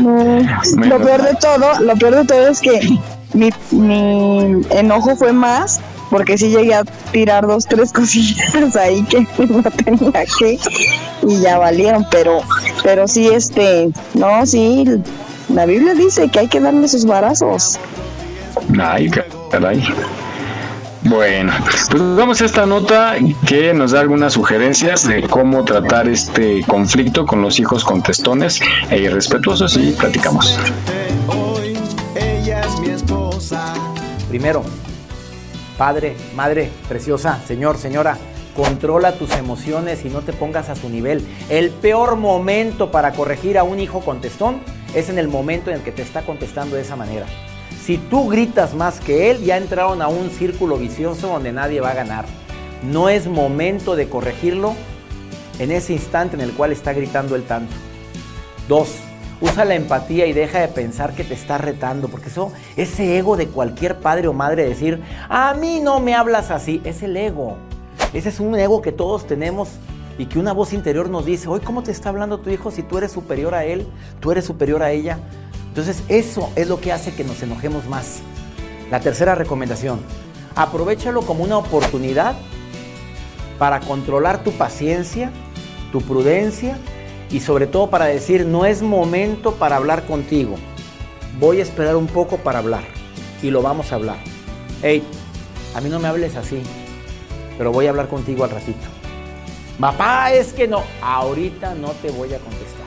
[0.00, 0.38] no.
[0.86, 2.98] Lo peor de todo, lo peor de todo es que
[3.32, 9.26] mi, mi enojo fue más porque sí llegué a tirar dos, tres cosillas ahí que
[9.46, 10.58] no tenía que
[11.26, 12.40] y ya valieron, pero,
[12.82, 14.84] pero sí, este, no, sí,
[15.48, 17.78] la Biblia dice que hay que darle sus barazos.
[18.80, 19.10] Ay,
[19.50, 19.82] caray.
[21.04, 21.52] Bueno,
[21.90, 27.42] pues vamos esta nota que nos da algunas sugerencias de cómo tratar este conflicto con
[27.42, 30.58] los hijos contestones e irrespetuosos y platicamos.
[34.30, 34.62] Primero,
[35.76, 38.16] padre, madre, preciosa, señor, señora,
[38.56, 41.22] controla tus emociones y no te pongas a su nivel.
[41.50, 44.60] El peor momento para corregir a un hijo contestón
[44.94, 47.26] es en el momento en que te está contestando de esa manera.
[47.84, 51.90] Si tú gritas más que él, ya entraron a un círculo vicioso donde nadie va
[51.90, 52.24] a ganar.
[52.82, 54.72] No es momento de corregirlo
[55.58, 57.74] en ese instante en el cual está gritando el tanto.
[58.68, 58.96] Dos,
[59.42, 63.36] usa la empatía y deja de pensar que te está retando, porque eso, ese ego
[63.36, 67.58] de cualquier padre o madre decir, a mí no me hablas así, es el ego.
[68.14, 69.68] Ese es un ego que todos tenemos
[70.16, 72.82] y que una voz interior nos dice, hoy cómo te está hablando tu hijo si
[72.82, 73.86] tú eres superior a él,
[74.20, 75.18] tú eres superior a ella.
[75.74, 78.20] Entonces eso es lo que hace que nos enojemos más.
[78.92, 79.98] La tercera recomendación,
[80.54, 82.36] aprovechalo como una oportunidad
[83.58, 85.32] para controlar tu paciencia,
[85.90, 86.78] tu prudencia
[87.28, 90.54] y sobre todo para decir, no es momento para hablar contigo.
[91.40, 92.84] Voy a esperar un poco para hablar
[93.42, 94.18] y lo vamos a hablar.
[94.80, 95.02] Hey,
[95.74, 96.62] a mí no me hables así,
[97.58, 98.86] pero voy a hablar contigo al ratito.
[99.80, 102.86] Papá, es que no, ahorita no te voy a contestar.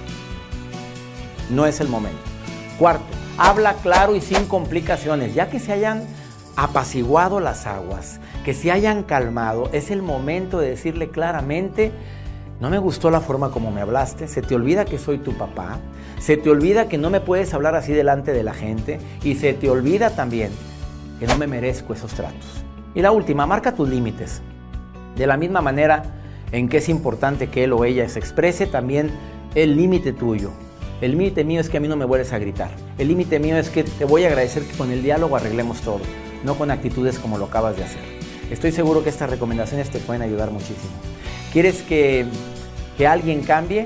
[1.49, 2.26] No es el momento.
[2.77, 3.05] Cuarto,
[3.37, 6.03] habla claro y sin complicaciones, ya que se hayan
[6.55, 11.91] apaciguado las aguas, que se hayan calmado, es el momento de decirle claramente,
[12.59, 15.79] no me gustó la forma como me hablaste, se te olvida que soy tu papá,
[16.19, 19.53] se te olvida que no me puedes hablar así delante de la gente y se
[19.53, 20.51] te olvida también
[21.19, 22.63] que no me merezco esos tratos.
[22.95, 24.41] Y la última, marca tus límites.
[25.15, 26.03] De la misma manera
[26.51, 29.11] en que es importante que él o ella se exprese, también
[29.53, 30.51] el límite tuyo.
[31.01, 32.71] El límite mío es que a mí no me vuelves a gritar.
[32.97, 36.01] El límite mío es que te voy a agradecer que con el diálogo arreglemos todo,
[36.43, 38.01] no con actitudes como lo acabas de hacer.
[38.49, 40.93] Estoy seguro que estas recomendaciones te pueden ayudar muchísimo.
[41.53, 42.25] ¿Quieres que,
[42.97, 43.85] que alguien cambie?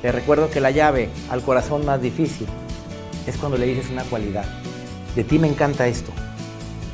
[0.00, 2.46] Te recuerdo que la llave al corazón más difícil
[3.26, 4.46] es cuando le dices una cualidad.
[5.14, 6.10] De ti me encanta esto,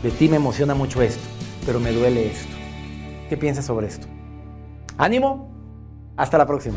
[0.02, 1.22] de ti me emociona mucho esto,
[1.64, 2.54] pero me duele esto.
[3.28, 4.08] ¿Qué piensas sobre esto?
[4.98, 5.48] ánimo,
[6.16, 6.76] hasta la próxima.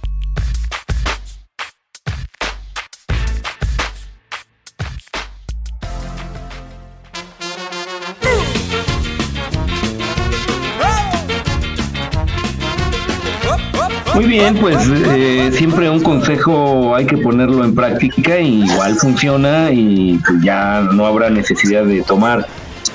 [14.31, 20.19] Bien, pues eh, siempre un consejo hay que ponerlo en práctica y igual funciona y
[20.25, 22.47] pues ya no habrá necesidad de tomar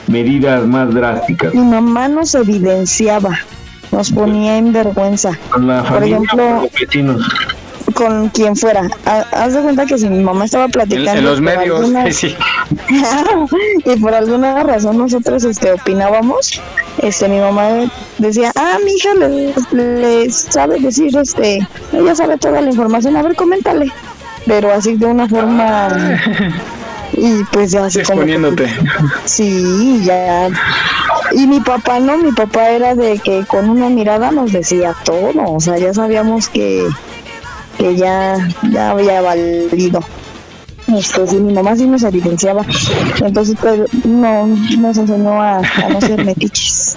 [0.09, 1.55] medidas más drásticas.
[1.55, 3.39] Mi mamá nos evidenciaba,
[3.93, 5.39] nos ponía en vergüenza.
[5.51, 7.23] Con la Por familia, ejemplo, con los vecinos.
[7.95, 8.89] con quien fuera.
[9.05, 11.11] Ha- Haz de cuenta que si mi mamá estaba platicando.
[11.13, 12.35] En, en los con medios, alguna- sí,
[13.85, 16.61] y por alguna razón nosotros este, opinábamos.
[17.03, 17.69] Este, mi mamá
[18.19, 23.23] decía, ah, mi hija le, le sabe decir, este, ella sabe toda la información, a
[23.23, 23.93] ver, coméntale.
[24.47, 25.89] Pero así de una forma
[27.13, 28.69] y pues ya así como Exponiéndote.
[29.25, 30.49] Sí, ya.
[31.33, 35.33] Y mi papá no, mi papá era de que con una mirada nos decía todo,
[35.47, 36.87] o sea, ya sabíamos que,
[37.79, 38.37] que ya,
[38.71, 40.01] ya había valido.
[40.97, 42.65] Este, sí, mi mamá sí nos evidenciaba,
[43.21, 46.95] entonces pues no, nos enseñó a, a no ser metiches.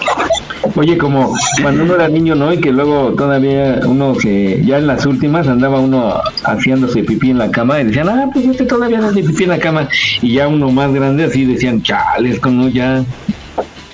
[0.76, 2.52] Oye, como cuando uno era niño, ¿no?
[2.52, 7.38] Y que luego todavía uno que ya en las últimas andaba uno haciéndose pipí en
[7.38, 9.88] la cama y decían, ah, pues este todavía hace pipí en la cama.
[10.20, 13.02] Y ya uno más grande así decían, chales, como ya,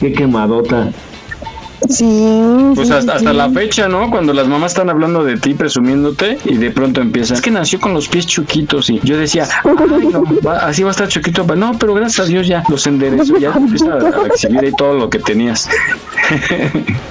[0.00, 0.90] qué quemadota.
[1.88, 2.72] Sí.
[2.74, 4.10] Pues hasta, hasta la fecha, ¿no?
[4.10, 7.80] Cuando las mamás están hablando de ti, presumiéndote, y de pronto empieza, es que nació
[7.80, 11.44] con los pies chiquitos, y yo decía, "Ay, no, va- así va a estar chiquito,
[11.56, 14.94] no, pero gracias a Dios ya los enderezó, ya empieza a, a exhibir ahí todo
[14.94, 15.68] lo que tenías.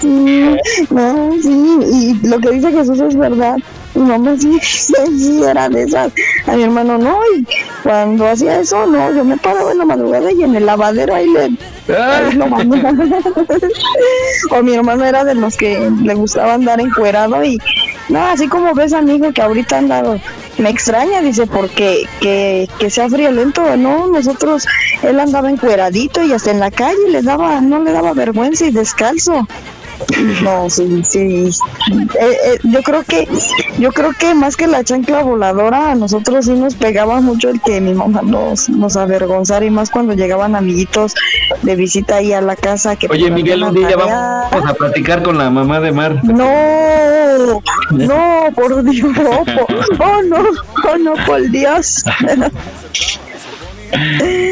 [0.01, 0.45] Sí,
[0.89, 3.55] no, sí, y lo que dice Jesús es verdad.
[3.95, 6.11] Sí era de esas.
[6.47, 7.45] A mi hermano no, y
[7.81, 11.27] cuando hacía eso, no, yo me paraba en la madrugada y en el lavadero ahí
[11.27, 11.95] le.
[11.95, 12.91] ahí lo mandaba.
[14.51, 17.57] o mi hermano era de los que le gustaba andar encuerado y.
[18.09, 20.03] No, así como ves a mi hijo que ahorita anda.
[20.57, 24.65] Me extraña, dice, porque que, que sea friolento, no, nosotros,
[25.03, 28.71] él andaba encueradito y hasta en la calle le daba, no le daba vergüenza y
[28.71, 29.45] descalzo.
[30.43, 31.49] No, sí, sí.
[32.19, 33.27] Eh, eh, yo creo que,
[33.77, 37.61] yo creo que más que la chancla voladora, a nosotros sí nos pegaba mucho el
[37.61, 41.13] que mi mamá nos, nos avergonzara y más cuando llegaban amiguitos
[41.61, 42.95] de visita ahí a la casa.
[42.95, 46.19] Que Oye, Miguel, un día tarea- vamos a platicar con la mamá de Mar.
[46.23, 47.61] No,
[47.91, 49.11] no, por Dios,
[49.99, 52.03] oh no, oh no, por Dios.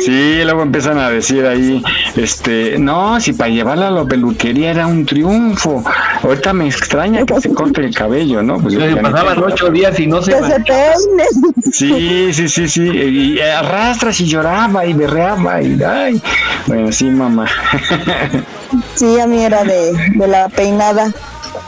[0.04, 1.82] Sí, luego empiezan a decir ahí,
[2.16, 5.84] este, no, si para llevarla a la peluquería era un triunfo.
[6.22, 8.60] Ahorita me extraña que se corte el cabello, ¿no?
[8.60, 11.24] Pues Se pasaban ocho días y no se Que se peine.
[11.72, 12.84] Sí, sí, sí, sí.
[12.84, 16.22] Y arrastras y lloraba y berreaba y ay.
[16.68, 17.48] Bueno, sí, mamá.
[18.96, 21.12] Sí, a mí era de, de la peinada,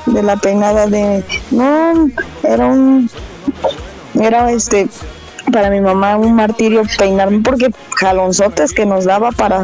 [0.05, 2.09] de la peinada de, no,
[2.43, 3.09] era un,
[4.19, 4.87] era este,
[5.51, 9.63] para mi mamá un martirio peinarme porque jalonzotes que nos daba para,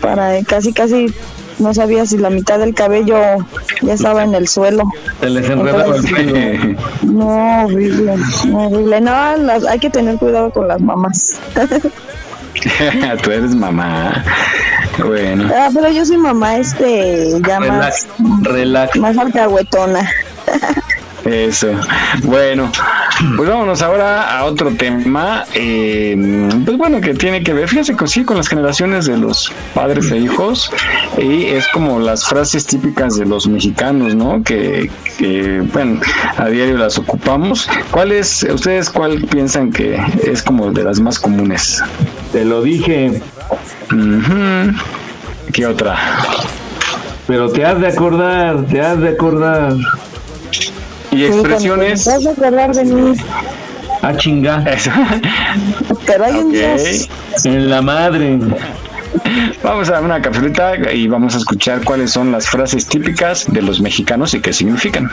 [0.00, 1.12] para casi casi,
[1.58, 3.18] no sabía si la mitad del cabello
[3.82, 4.84] ya estaba en el suelo.
[5.20, 6.76] Se les enredaba el.
[7.02, 8.14] No, horrible,
[8.54, 9.00] horrible.
[9.00, 11.34] No, las- hay que tener cuidado con las mamás.
[13.22, 14.24] Tú eres mamá.
[15.04, 15.48] Bueno.
[15.54, 18.08] Ah, pero yo soy mamá, este, ya más,
[18.42, 18.96] Relax.
[18.96, 20.08] más alcahuetona.
[21.28, 21.68] Eso.
[22.22, 22.72] Bueno,
[23.36, 25.44] pues vámonos ahora a otro tema.
[25.54, 26.16] eh,
[26.64, 30.10] pues bueno, que tiene que ver, fíjese que sí, con las generaciones de los padres
[30.10, 30.70] e hijos.
[31.18, 34.42] Y es como las frases típicas de los mexicanos, ¿no?
[34.42, 36.00] Que, que, bueno,
[36.38, 37.68] a diario las ocupamos.
[37.90, 41.82] ¿Cuáles, ustedes cuál piensan que es como de las más comunes?
[42.32, 43.20] Te lo dije.
[45.52, 45.98] ¿Qué otra?
[47.26, 49.74] Pero te has de acordar, te has de acordar.
[51.18, 52.04] Y expresiones.
[52.06, 53.16] Vas a acordar de mí,
[54.02, 54.64] Ah, chinga.
[56.06, 56.54] pero hay un.
[57.44, 58.38] En la madre.
[59.62, 63.62] Vamos a dar una capsulita y vamos a escuchar cuáles son las frases típicas de
[63.62, 65.10] los mexicanos y qué significan.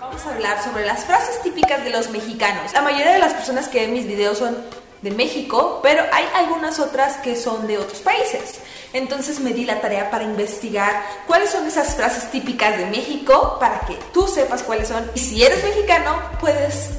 [0.00, 2.72] Vamos a hablar sobre las frases típicas de los mexicanos.
[2.72, 4.56] La mayoría de las personas que ven mis videos son
[5.02, 8.60] de México, pero hay algunas otras que son de otros países.
[8.92, 13.80] Entonces me di la tarea para investigar cuáles son esas frases típicas de México para
[13.80, 15.10] que tú sepas cuáles son.
[15.14, 16.90] Y si eres mexicano, puedes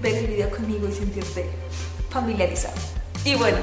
[0.00, 1.50] ver el video conmigo y sentirte
[2.10, 2.74] familiarizado.
[3.24, 3.58] Y bueno,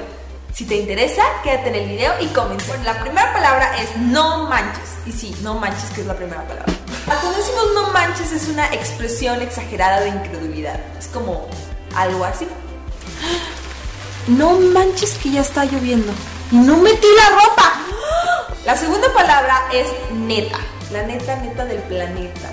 [0.54, 2.86] si te interesa, quédate en el video y comencemos.
[2.86, 4.90] La primera palabra es no manches.
[5.06, 6.74] Y sí, no manches, que es la primera palabra.
[7.06, 10.80] Cuando decimos no manches es una expresión exagerada de incredulidad.
[10.98, 11.48] Es como
[11.96, 12.48] algo así.
[14.30, 16.14] No manches que ya está lloviendo.
[16.52, 17.74] No metí la ropa.
[18.64, 20.60] La segunda palabra es neta.
[20.92, 22.52] La neta, neta del planeta.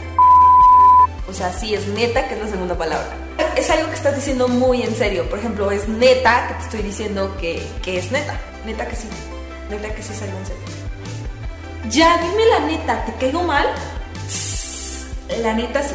[1.28, 3.08] O sea, sí, es neta que es la segunda palabra.
[3.56, 5.28] Es algo que estás diciendo muy en serio.
[5.28, 8.40] Por ejemplo, es neta que te estoy diciendo que, que es neta.
[8.64, 9.08] Neta que sí.
[9.68, 10.62] Neta que sí es en serio.
[11.90, 13.66] Ya, dime la neta, ¿te caigo mal?
[15.42, 15.94] La neta sí.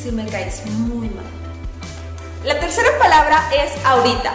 [0.00, 1.24] Sí me caes muy mal.
[2.44, 4.32] La tercera palabra es ahorita.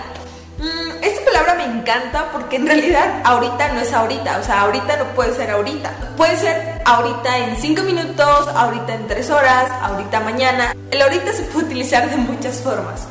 [0.60, 4.98] Mm, esta palabra me encanta porque en realidad ahorita no es ahorita, o sea, ahorita
[4.98, 5.92] no puede ser ahorita.
[6.16, 10.76] Puede ser ahorita en 5 minutos, ahorita en 3 horas, ahorita mañana.
[10.92, 13.08] El ahorita se puede utilizar de muchas formas.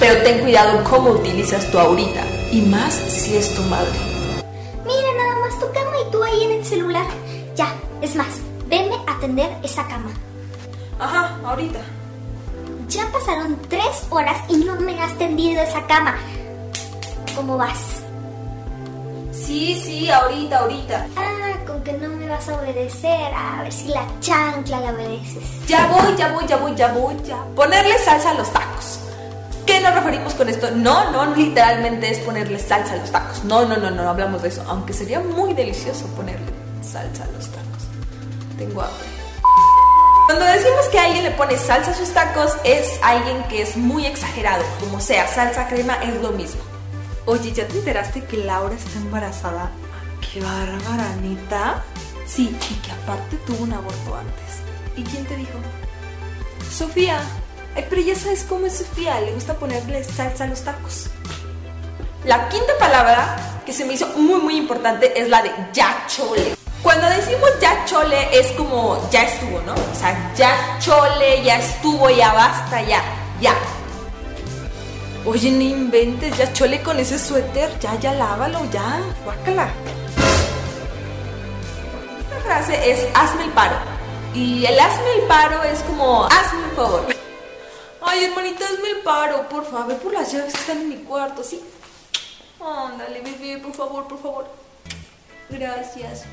[0.00, 3.92] Pero ten cuidado cómo utilizas tu ahorita, y más si es tu madre.
[4.86, 7.06] Mira nada más tu cama y tú ahí en el celular.
[7.54, 8.28] Ya, es más,
[8.66, 10.10] venme a atender esa cama.
[10.98, 11.80] Ajá, ahorita.
[12.88, 16.16] Ya pasaron tres horas y no me has tendido esa cama.
[17.38, 17.78] ¿Cómo vas?
[19.30, 21.06] Sí, sí, ahorita, ahorita.
[21.16, 23.32] Ah, con que no me vas a obedecer.
[23.32, 25.44] A ver si la chancla la obedeces.
[25.68, 27.36] Ya voy, ya voy, ya voy, ya voy, ya.
[27.54, 28.98] Ponerle salsa a los tacos.
[29.64, 30.72] ¿Qué nos referimos con esto?
[30.72, 33.44] No, no literalmente es ponerle salsa a los tacos.
[33.44, 34.64] No, no, no, no hablamos de eso.
[34.66, 36.50] Aunque sería muy delicioso ponerle
[36.82, 37.84] salsa a los tacos.
[38.58, 39.06] Tengo hambre.
[40.26, 44.06] Cuando decimos que alguien le pone salsa a sus tacos, es alguien que es muy
[44.06, 44.64] exagerado.
[44.80, 46.67] Como sea, salsa crema es lo mismo.
[47.28, 49.70] Oye, ¿ya te enteraste que Laura está embarazada?
[50.22, 51.84] ¡Qué bárbara, Anita!
[52.24, 54.62] Sí, y que aparte tuvo un aborto antes.
[54.96, 55.58] ¿Y quién te dijo?
[56.72, 57.20] Sofía.
[57.76, 61.10] Ay, pero ya sabes cómo es Sofía, le gusta ponerle salsa a los tacos.
[62.24, 66.56] La quinta palabra que se me hizo muy muy importante es la de ya chole.
[66.82, 69.74] Cuando decimos ya chole es como ya estuvo, ¿no?
[69.74, 73.02] O sea, ya chole, ya estuvo, ya basta, ya,
[73.38, 73.54] ya.
[75.28, 79.68] Oye, no inventes, ya chole con ese suéter, ya, ya lávalo, ya, guácala.
[82.18, 83.76] Esta frase es hazme el paro.
[84.32, 87.06] Y el hazme el paro es como hazme un favor.
[88.00, 91.44] Ay, hermanita, hazme el paro, por favor, por las llaves que están en mi cuarto,
[91.44, 91.60] ¿sí?
[92.58, 94.46] Ándale, bebé, por favor, por favor.
[95.50, 96.24] Gracias.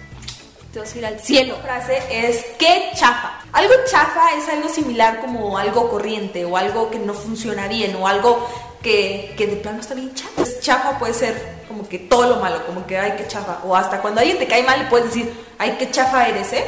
[0.72, 1.58] Te vas a ir al cielo.
[1.58, 3.42] La frase es qué chafa.
[3.52, 8.08] Algo chafa es algo similar como algo corriente o algo que no funciona bien o
[8.08, 8.48] algo
[8.86, 10.32] que, que de plano está bien chafa.
[10.36, 13.60] Pues chafa puede ser como que todo lo malo, como que ay, qué chafa.
[13.66, 16.64] O hasta cuando alguien te cae mal le puedes decir, ay, qué chafa eres, ¿eh?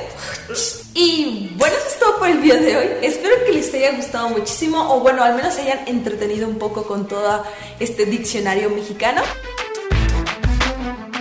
[0.95, 2.87] Y bueno, eso es todo por el día de hoy.
[3.03, 6.87] Espero que les haya gustado muchísimo o bueno, al menos se hayan entretenido un poco
[6.87, 7.43] con todo
[7.79, 9.21] este diccionario mexicano.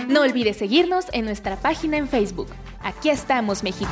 [0.07, 2.47] No olvides seguirnos en nuestra página en Facebook.
[2.81, 3.91] Aquí estamos, México.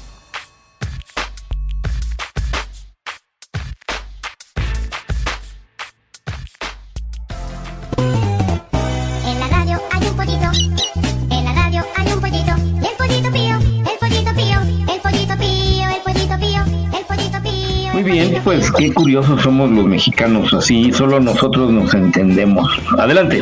[18.43, 22.69] Pues qué curiosos somos los mexicanos, así solo nosotros nos entendemos.
[22.97, 23.41] Adelante.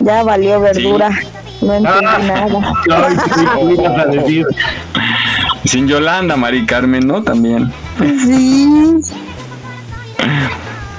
[0.00, 1.10] Ya valió verdura.
[1.60, 2.18] No entendí Ah.
[2.88, 3.06] nada.
[3.08, 3.16] Ay,
[3.66, 4.46] ¿qué ibas a decir?
[5.64, 7.22] Sin Yolanda, Mari Carmen, ¿no?
[7.22, 7.70] También.
[7.98, 8.68] Sí.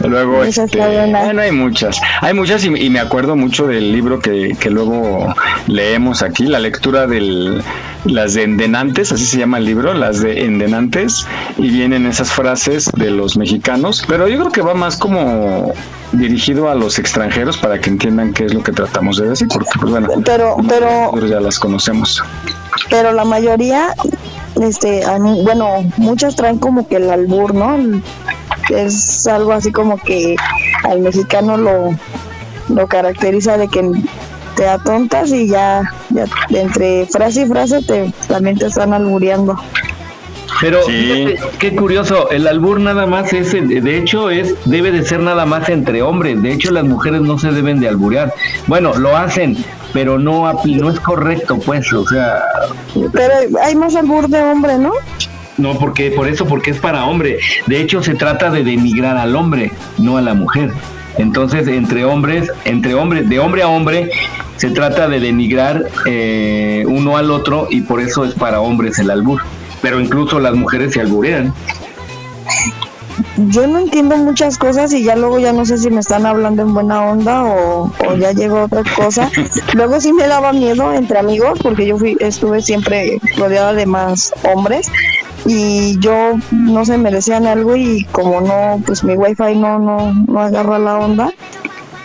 [0.05, 1.99] Luego, este, bueno, hay muchas.
[2.21, 5.34] Hay muchas y, y me acuerdo mucho del libro que, que luego
[5.67, 7.61] leemos aquí, la lectura de
[8.06, 11.26] las de Endenantes, así se llama el libro, las de Endenantes,
[11.58, 15.74] y vienen esas frases de los mexicanos, pero yo creo que va más como
[16.12, 19.72] dirigido a los extranjeros para que entiendan qué es lo que tratamos de decir, porque
[19.80, 22.22] pues bueno, Pero, pero, ya las conocemos.
[22.89, 23.95] pero la mayoría,
[24.62, 25.04] este,
[25.43, 27.78] bueno, muchas traen como que el albur, ¿no?
[28.70, 30.36] Es algo así como que
[30.84, 31.95] al mexicano lo,
[32.70, 33.89] lo caracteriza de que
[34.56, 39.58] te atontas y ya, ya entre frase y frase te, también te están albureando.
[40.62, 45.20] Pero fíjate, qué curioso, el albur nada más es, de hecho, es debe de ser
[45.20, 46.41] nada más entre hombres.
[46.41, 48.34] De hecho, las mujeres no se deben de alburear.
[48.68, 49.58] Bueno, lo hacen,
[49.93, 52.43] pero no apli- no es correcto, pues, o sea,
[53.12, 53.34] Pero
[53.64, 54.91] hay más albur de hombre, ¿no?
[55.58, 57.39] no porque por eso porque es para hombre.
[57.68, 60.72] De hecho, se trata de denigrar al hombre, no a la mujer.
[61.18, 64.10] Entonces, entre hombres, entre hombres, de hombre a hombre,
[64.58, 69.12] se trata de denigrar eh, uno al otro y por eso es para hombres el
[69.12, 69.41] albur.
[69.82, 71.54] Pero incluso las mujeres se alburean.
[73.38, 76.62] Yo no entiendo muchas cosas y ya luego ya no sé si me están hablando
[76.62, 79.30] en buena onda o, o ya llegó otra cosa.
[79.74, 84.34] Luego sí me daba miedo entre amigos porque yo fui, estuve siempre rodeada de más
[84.43, 84.89] hombres
[85.45, 90.14] y yo no sé, me decían algo y como no, pues mi wifi no, no,
[90.14, 91.34] no agarra la onda.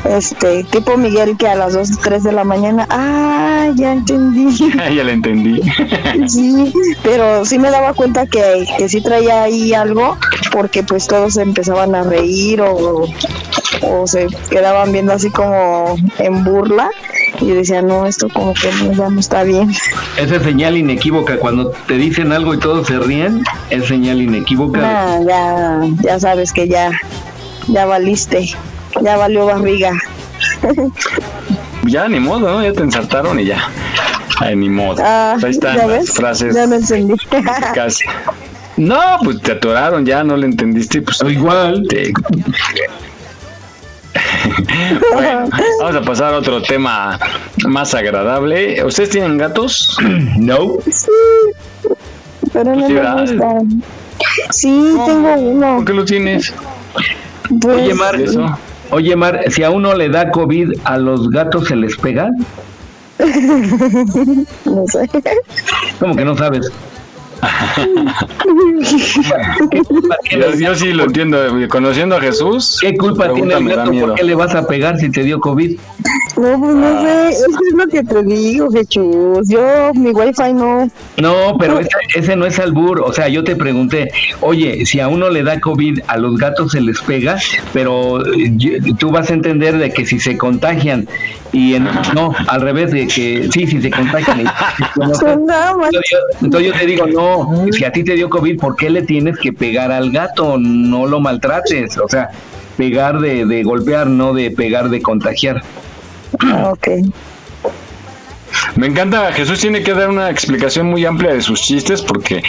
[0.09, 4.57] Este, tipo Miguel que a las 2, 3 de la mañana, ah, ya entendí.
[4.95, 5.61] ya la entendí.
[6.27, 10.17] Sí, pero sí me daba cuenta que, que sí traía ahí algo
[10.53, 13.07] porque pues todos se empezaban a reír o,
[13.83, 16.91] o se quedaban viendo así como en burla
[17.41, 19.71] y decía, no, esto como que no, ya no está bien.
[20.19, 21.39] Esa es señal inequívoca.
[21.39, 24.81] Cuando te dicen algo y todos se ríen, es señal inequívoca.
[24.83, 26.91] Ah, ya, ya sabes que ya,
[27.69, 28.51] ya valiste,
[29.03, 29.93] ya valió barriga.
[31.85, 32.63] Ya, ni modo, ¿no?
[32.63, 33.69] Ya te ensartaron y ya.
[34.41, 35.03] Ay, ni modo.
[35.05, 36.13] Ah, Ahí están ¿ya las ves?
[36.13, 36.55] frases.
[36.55, 37.15] Ya me entendí.
[37.75, 38.05] Casi.
[38.77, 41.85] No, pues te atoraron, ya no le entendiste, pues igual.
[41.89, 42.13] te-
[45.13, 45.49] bueno,
[45.81, 47.19] vamos a pasar a otro tema
[47.67, 48.83] más agradable.
[48.85, 49.97] ¿Ustedes tienen gatos?
[50.37, 50.75] No.
[50.91, 51.09] Sí,
[52.53, 53.21] pero no Sí, me ¿verdad?
[53.21, 53.83] gustan.
[54.51, 55.77] Sí, tengo uno.
[55.77, 56.53] ¿Por qué lo tienes?
[57.61, 58.59] Pues, Oye, Mar, Eso.
[58.91, 62.31] Oye, Mar, si a uno le da COVID, ¿a los gatos se les pega?
[63.19, 65.09] no sé.
[65.99, 66.71] ¿Cómo que no sabes?
[70.31, 71.39] Yo, yo sí lo entiendo.
[71.69, 73.91] Conociendo a Jesús, ¿Qué culpa tiene el gato?
[73.93, 75.79] ¿Por qué le vas a pegar si te dio COVID?
[76.37, 79.49] No, pues no sé, eso es lo que te digo, Jesús.
[79.49, 80.89] Yo, mi wifi no.
[81.17, 83.01] No, pero ese, ese no es albur.
[83.01, 84.09] O sea, yo te pregunté,
[84.41, 87.39] oye, si a uno le da COVID, a los gatos se les pega,
[87.73, 88.53] pero eh,
[88.99, 91.09] tú vas a entender de que si se contagian
[91.53, 94.41] y en- no, al revés, de que sí, si se contagian.
[94.43, 94.45] y-
[94.97, 97.28] yo, entonces yo te digo, no,
[97.73, 100.57] si a ti te dio COVID, ¿por qué le tienes que pegar al gato?
[100.59, 101.99] No lo maltrates.
[101.99, 102.31] O sea,
[102.77, 105.63] pegar de, de golpear, no de pegar de contagiar.
[106.41, 106.89] Ah, ok.
[108.77, 112.43] Me encanta, Jesús tiene que dar una explicación muy amplia de sus chistes porque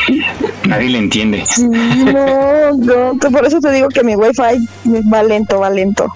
[0.65, 1.43] nadie le entiende.
[1.59, 4.67] No, por eso te digo que mi wifi
[5.11, 6.07] va lento, va lento.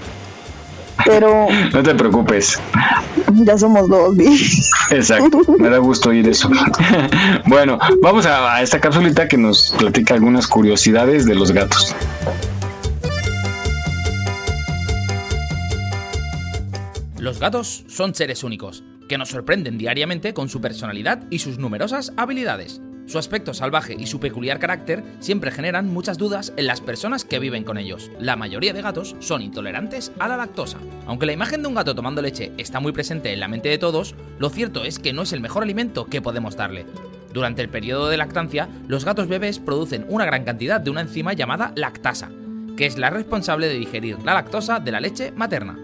[1.05, 2.59] Pero No te preocupes.
[3.33, 4.27] ya somos dos, Vi.
[4.91, 6.49] Exacto, me da gusto oír eso.
[7.45, 11.95] Bueno, vamos a, a esta capsulita que nos platica algunas curiosidades de los gatos.
[17.19, 22.11] Los gatos son seres únicos, que nos sorprenden diariamente con su personalidad y sus numerosas
[22.17, 22.81] habilidades.
[23.13, 27.37] Su aspecto salvaje y su peculiar carácter siempre generan muchas dudas en las personas que
[27.37, 28.09] viven con ellos.
[28.19, 30.79] La mayoría de gatos son intolerantes a la lactosa.
[31.05, 33.77] Aunque la imagen de un gato tomando leche está muy presente en la mente de
[33.77, 36.87] todos, lo cierto es que no es el mejor alimento que podemos darle.
[37.31, 41.33] Durante el periodo de lactancia, los gatos bebés producen una gran cantidad de una enzima
[41.33, 42.31] llamada lactasa,
[42.75, 45.77] que es la responsable de digerir la lactosa de la leche materna.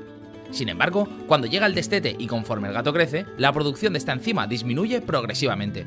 [0.50, 4.14] Sin embargo, cuando llega el destete y conforme el gato crece, la producción de esta
[4.14, 5.86] enzima disminuye progresivamente.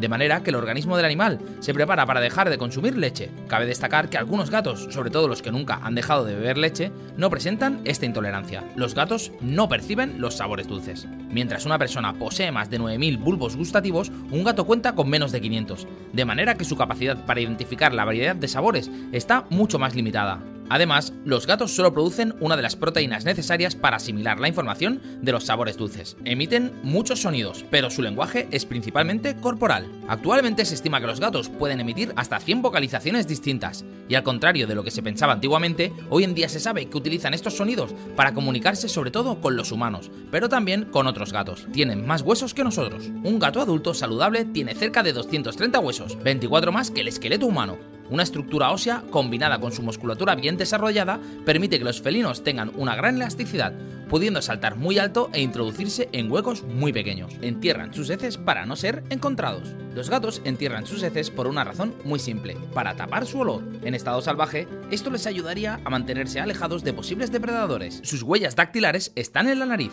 [0.00, 3.30] De manera que el organismo del animal se prepara para dejar de consumir leche.
[3.48, 6.90] Cabe destacar que algunos gatos, sobre todo los que nunca han dejado de beber leche,
[7.18, 8.64] no presentan esta intolerancia.
[8.76, 11.06] Los gatos no perciben los sabores dulces.
[11.28, 15.42] Mientras una persona posee más de 9.000 bulbos gustativos, un gato cuenta con menos de
[15.42, 15.86] 500.
[16.14, 20.40] De manera que su capacidad para identificar la variedad de sabores está mucho más limitada.
[20.70, 25.32] Además, los gatos solo producen una de las proteínas necesarias para asimilar la información de
[25.32, 26.16] los sabores dulces.
[26.24, 29.90] Emiten muchos sonidos, pero su lenguaje es principalmente corporal.
[30.06, 34.68] Actualmente se estima que los gatos pueden emitir hasta 100 vocalizaciones distintas, y al contrario
[34.68, 37.92] de lo que se pensaba antiguamente, hoy en día se sabe que utilizan estos sonidos
[38.14, 41.66] para comunicarse sobre todo con los humanos, pero también con otros gatos.
[41.72, 43.08] Tienen más huesos que nosotros.
[43.24, 47.99] Un gato adulto saludable tiene cerca de 230 huesos, 24 más que el esqueleto humano.
[48.10, 52.96] Una estructura ósea combinada con su musculatura bien desarrollada permite que los felinos tengan una
[52.96, 53.72] gran elasticidad,
[54.08, 57.32] pudiendo saltar muy alto e introducirse en huecos muy pequeños.
[57.40, 59.72] Entierran sus heces para no ser encontrados.
[59.94, 63.62] Los gatos entierran sus heces por una razón muy simple, para tapar su olor.
[63.84, 68.00] En estado salvaje, esto les ayudaría a mantenerse alejados de posibles depredadores.
[68.02, 69.92] Sus huellas dactilares están en la nariz.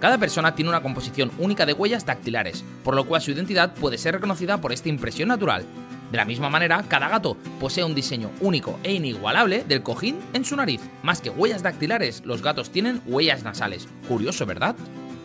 [0.00, 3.98] Cada persona tiene una composición única de huellas dactilares, por lo cual su identidad puede
[3.98, 5.64] ser reconocida por esta impresión natural.
[6.10, 10.44] De la misma manera, cada gato posee un diseño único e inigualable del cojín en
[10.44, 10.80] su nariz.
[11.02, 13.88] Más que huellas dactilares, los gatos tienen huellas nasales.
[14.08, 14.76] Curioso, ¿verdad?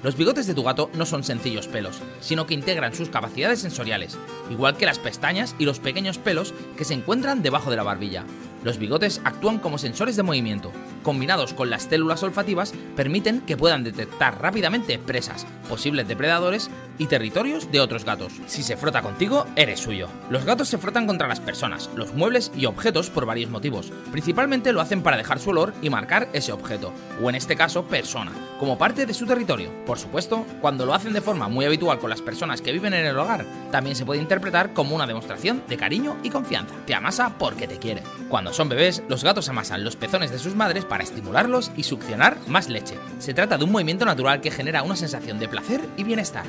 [0.04, 4.18] Los bigotes de tu gato no son sencillos pelos, sino que integran sus capacidades sensoriales,
[4.50, 8.26] igual que las pestañas y los pequeños pelos que se encuentran debajo de la barbilla.
[8.64, 10.72] Los bigotes actúan como sensores de movimiento.
[11.02, 17.72] Combinados con las células olfativas, permiten que puedan detectar rápidamente presas, posibles depredadores y territorios
[17.72, 18.34] de otros gatos.
[18.46, 20.10] Si se frota contigo, eres suyo.
[20.30, 23.92] Los gatos se frotan contra las personas, los muebles y objetos por varios motivos.
[24.12, 27.86] Principalmente lo hacen para dejar su olor y marcar ese objeto, o en este caso
[27.86, 29.72] persona, como parte de su territorio.
[29.92, 33.06] Por supuesto, cuando lo hacen de forma muy habitual con las personas que viven en
[33.06, 36.74] el hogar, también se puede interpretar como una demostración de cariño y confianza.
[36.86, 38.02] Te amasa porque te quiere.
[38.30, 42.38] Cuando son bebés, los gatos amasan los pezones de sus madres para estimularlos y succionar
[42.48, 42.96] más leche.
[43.20, 46.46] Se trata de un movimiento natural que genera una sensación de placer y bienestar.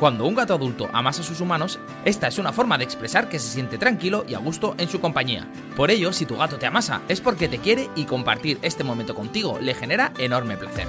[0.00, 3.38] Cuando un gato adulto amasa a sus humanos, esta es una forma de expresar que
[3.38, 5.46] se siente tranquilo y a gusto en su compañía.
[5.76, 9.14] Por ello, si tu gato te amasa, es porque te quiere y compartir este momento
[9.14, 10.88] contigo le genera enorme placer.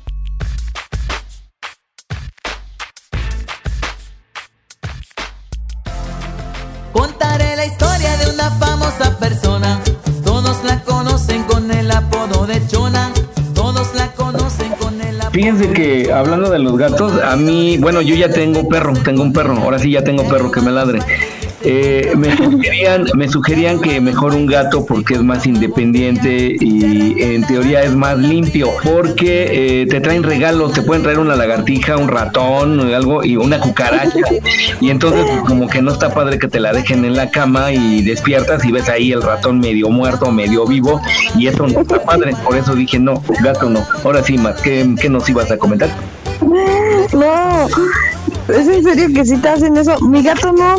[15.41, 19.33] Fíjense que hablando de los gatos, a mí, bueno, yo ya tengo perro, tengo un
[19.33, 20.99] perro, ahora sí ya tengo perro que me ladre.
[21.63, 27.45] Eh, me, sugerían, me sugerían que mejor un gato porque es más independiente y en
[27.45, 32.07] teoría es más limpio porque eh, te traen regalos, te pueden traer una lagartija, un
[32.07, 34.19] ratón, o algo y una cucaracha
[34.79, 38.01] y entonces como que no está padre que te la dejen en la cama y
[38.01, 40.99] despiertas y ves ahí el ratón medio muerto, medio vivo
[41.37, 43.85] y eso no está padre, por eso dije no, gato no.
[44.03, 45.89] Ahora sí, más, ¿qué, qué nos ibas a comentar?
[47.13, 47.67] No,
[48.47, 49.99] es en serio que si te hacen eso.
[50.01, 50.77] Mi gato no.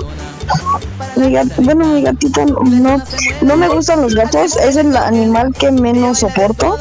[1.17, 3.03] Mi bueno, mi gatito no,
[3.43, 4.57] no me gustan los gatos.
[4.57, 6.77] Es el animal que menos soporto.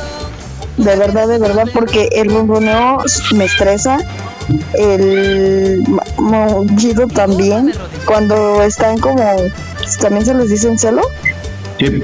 [0.77, 2.99] De verdad, de verdad, porque el ronroneo
[3.35, 3.97] me estresa.
[4.73, 7.73] El ma- maullido también.
[8.05, 9.35] Cuando están como.
[9.99, 11.01] También se les dice en celo.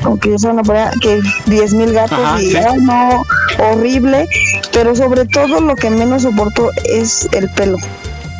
[0.03, 2.57] Aunque son una que 10 mil gatos Ajá, y sí.
[2.81, 3.23] no,
[3.71, 4.27] horrible.
[4.73, 7.77] Pero sobre todo lo que menos soporto es el pelo.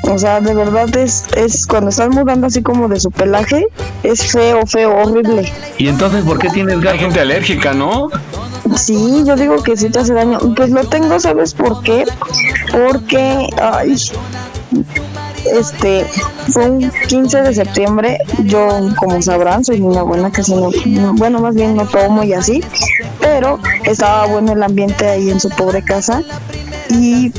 [0.09, 3.67] O sea, de verdad es, es cuando están mudando así como de su pelaje,
[4.03, 5.51] es feo, feo, horrible.
[5.77, 6.83] ¿Y entonces por qué tienes?
[6.85, 8.09] Hay gente alérgica, ¿no?
[8.75, 10.39] Sí, yo digo que sí te hace daño.
[10.55, 12.05] Pues lo tengo, ¿sabes por qué?
[12.71, 13.95] Porque, ay,
[15.53, 16.05] este,
[16.51, 18.17] fue un 15 de septiembre.
[18.45, 22.33] Yo, como sabrán, soy una buena, casi no, no- bueno, más bien no tomo y
[22.33, 22.63] así.
[23.19, 26.21] Pero estaba bueno el ambiente ahí en su pobre casa.
[26.89, 27.31] Y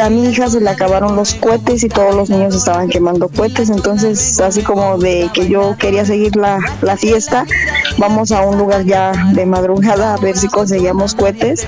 [0.00, 3.70] a mi hija se le acabaron los cohetes y todos los niños estaban quemando cohetes,
[3.70, 7.46] entonces así como de que yo quería seguir la, la fiesta,
[7.98, 11.66] vamos a un lugar ya de madrugada a ver si conseguíamos cohetes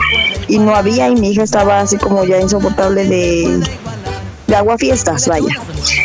[0.48, 3.62] y no había y mi hija estaba así como ya insoportable de,
[4.46, 5.54] de agua fiestas, vaya.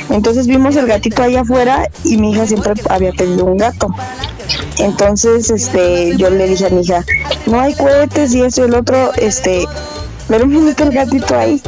[0.10, 3.88] Entonces vimos el gatito ahí afuera y mi hija siempre había pedido un gato.
[4.80, 7.04] Entonces, este, yo le dije a mi hija,
[7.46, 9.66] no hay cohetes y eso y el otro, este,
[10.28, 11.62] pero meto el gatito ahí.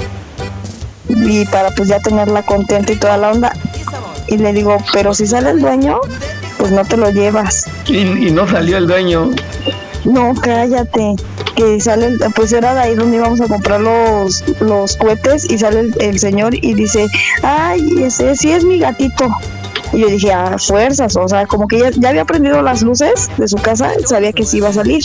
[1.22, 3.54] Y para pues ya tenerla contenta y toda la onda.
[4.28, 6.00] Y le digo, pero si sale el dueño,
[6.58, 7.66] pues no te lo llevas.
[7.88, 9.32] Y, y no salió el dueño.
[10.06, 11.16] No, cállate.
[11.56, 15.82] Que sale, pues era de ahí donde íbamos a comprar los, los cohetes y sale
[15.82, 17.08] el, el señor y dice,
[17.44, 19.30] ay, ese sí es mi gatito.
[19.94, 23.30] Y yo dije, a fuerzas, o sea, como que ya, ya había prendido las luces
[23.38, 25.04] de su casa, sabía que sí iba a salir.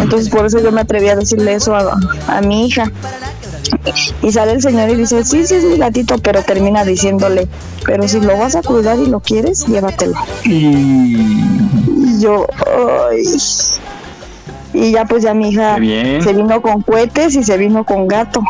[0.00, 2.90] Entonces por eso yo me atreví a decirle eso a, a mi hija.
[4.22, 7.48] Y sale el señor y dice, sí, sí es mi gatito, pero termina diciéndole,
[7.84, 10.14] pero si lo vas a cuidar y lo quieres, llévatelo.
[10.44, 12.46] Y yo,
[13.12, 13.22] ay.
[14.72, 18.42] Y ya pues ya mi hija se vino con cohetes y se vino con gato.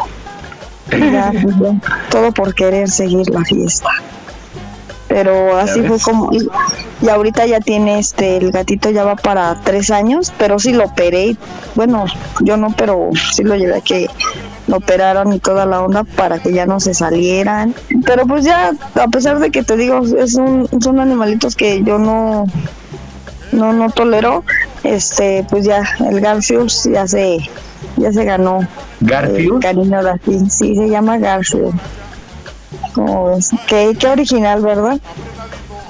[0.93, 1.55] Y ya, pues,
[2.11, 3.89] todo por querer seguir la fiesta.
[5.09, 6.33] Pero así fue como...
[6.33, 6.49] Y,
[7.03, 10.85] y ahorita ya tiene este, el gatito ya va para tres años, pero sí lo
[10.85, 11.37] operé.
[11.75, 12.07] Bueno,
[12.41, 14.09] yo no, pero sí lo llevé a que
[14.75, 17.75] lo operaran y toda la onda para que ya no se salieran.
[18.05, 21.99] Pero pues ya, a pesar de que te digo, es un, son animalitos que yo
[21.99, 22.47] no,
[23.53, 24.45] no, no tolero,
[24.83, 27.39] este, pues ya el Garfield ya se,
[27.97, 28.66] ya se ganó.
[29.01, 29.55] ¿Garfield?
[29.55, 31.79] El cariño de aquí, sí, se llama Garfield.
[32.95, 33.51] ¿Cómo ves?
[33.66, 34.99] Qué, qué original, ¿verdad?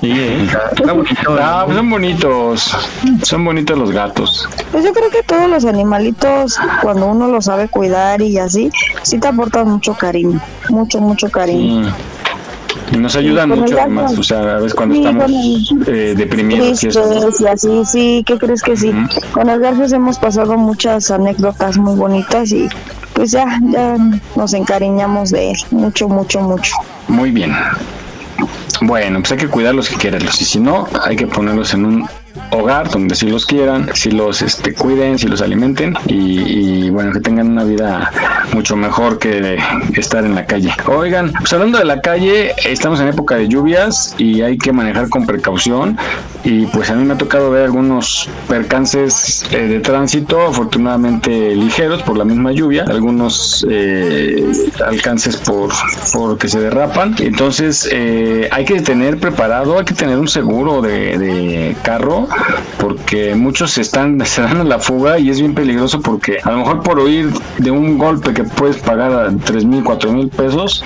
[0.04, 0.46] Sí, ¿eh?
[0.76, 1.36] Está bonito.
[1.40, 2.76] Ah, pues son bonitos.
[3.22, 4.46] Son bonitos los gatos.
[4.70, 8.70] Pues yo creo que todos los animalitos, cuando uno los sabe cuidar y así,
[9.02, 10.38] sí te aportan mucho cariño,
[10.68, 11.90] mucho, mucho cariño.
[12.92, 16.14] Y nos ayudan el mucho además, o sea, a veces cuando Sí, estamos el- eh,
[16.14, 17.00] deprimidos y eso.
[17.08, 18.92] Tristes y así, sí, ¿qué crees que sí?
[19.32, 22.68] Con el Garfield hemos pasado muchas anécdotas muy bonitas y
[23.14, 23.96] pues ya, ya
[24.36, 26.74] nos encariñamos de él, mucho, mucho, mucho.
[27.08, 27.54] Muy bien.
[28.80, 30.40] Bueno, pues hay que cuidarlos y quererlos.
[30.40, 32.08] Y si no, hay que ponerlos en un
[32.50, 37.20] hogar donde sí los quieran, si los este, cuiden, si los alimenten y, bueno, que
[37.20, 38.10] tengan una vida
[38.52, 39.58] mucho mejor que
[39.94, 40.70] estar en la calle.
[40.86, 45.08] Oigan, pues hablando de la calle, estamos en época de lluvias y hay que manejar
[45.08, 45.98] con precaución
[46.44, 52.02] y pues a mí me ha tocado ver algunos percances eh, de tránsito, afortunadamente ligeros
[52.02, 54.44] por la misma lluvia, algunos eh,
[54.86, 55.70] alcances por,
[56.12, 57.16] por que se derrapan.
[57.18, 62.28] Entonces eh, hay que tener preparado, hay que tener un seguro de carro
[62.78, 66.50] porque muchos se están se dan a la fuga y es bien peligroso porque a
[66.50, 70.28] lo mejor por oír de un golpe que puedes pagar a tres mil, cuatro mil
[70.28, 70.84] pesos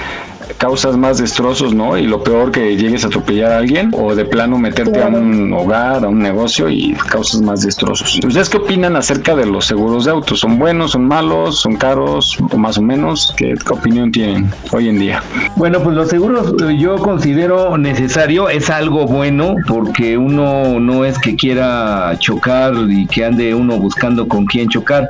[0.59, 1.96] causas más destrozos, ¿no?
[1.96, 5.52] Y lo peor que llegues a atropellar a alguien o de plano meterte a un
[5.52, 8.20] hogar, a un negocio y causas más destrozos.
[8.24, 10.40] ¿Ustedes qué opinan acerca de los seguros de autos?
[10.40, 13.32] ¿Son buenos, son malos, son caros o más o menos?
[13.36, 15.22] ¿Qué, qué opinión tienen hoy en día?
[15.56, 21.36] Bueno, pues los seguros yo considero necesario, es algo bueno porque uno no es que
[21.36, 25.09] quiera chocar y que ande uno buscando con quién chocar.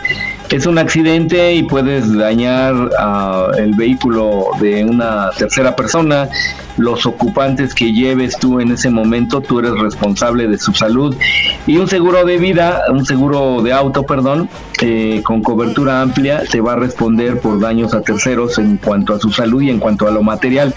[0.50, 6.28] Es un accidente y puedes dañar a el vehículo de una tercera persona
[6.78, 11.14] los ocupantes que lleves tú en ese momento, tú eres responsable de su salud.
[11.66, 14.48] Y un seguro de vida, un seguro de auto, perdón,
[14.80, 19.18] eh, con cobertura amplia, te va a responder por daños a terceros en cuanto a
[19.20, 20.74] su salud y en cuanto a lo material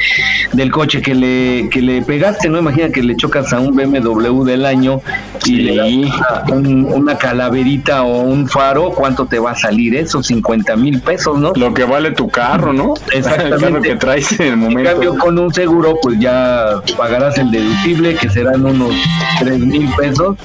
[0.54, 2.60] del coche que le, que le pegaste, ¿no?
[2.60, 5.02] Imagina que le chocas a un BMW del año
[5.45, 6.12] y le
[6.52, 10.22] un- una calaverita o un faro, ¿cuánto te va a salir eso?
[10.24, 11.54] 50 mil pesos, ¿no?
[11.56, 12.93] Lo que vale tu carro, ¿no?
[13.14, 13.56] Exactamente.
[13.56, 14.89] El carro que traes en el En momento.
[14.91, 18.93] cambio, con un seguro, pues ya pagarás el deducible, que serán unos
[19.39, 20.37] 3 mil pesos.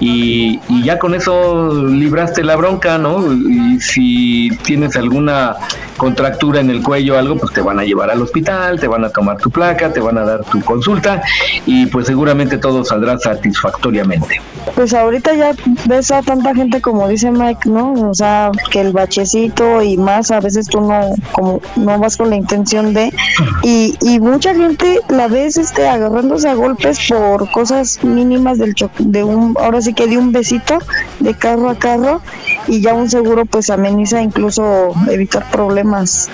[0.00, 3.32] Y, ya con eso libraste la bronca, ¿no?
[3.32, 5.56] Y si tienes alguna
[5.96, 9.04] contractura en el cuello o algo, pues te van a llevar al hospital, te van
[9.04, 11.20] a tomar tu placa, te van a dar tu consulta
[11.66, 14.40] y pues seguramente todo saldrá satisfactoriamente.
[14.76, 15.52] Pues ahorita ya
[15.86, 17.92] ves a tanta gente como dice Mike, ¿no?
[18.10, 21.00] O sea, que el bachecito y más, a veces tú no,
[21.32, 23.12] como no vas con la intención de,
[23.64, 28.90] y, y mucha gente la ves este agarrándose a golpes por cosas mínimas del cho-
[28.98, 30.78] de un, ahora sí que de un besito
[31.20, 32.20] de carro a carro,
[32.66, 36.28] y ya un seguro pues ameniza incluso evitar problemas.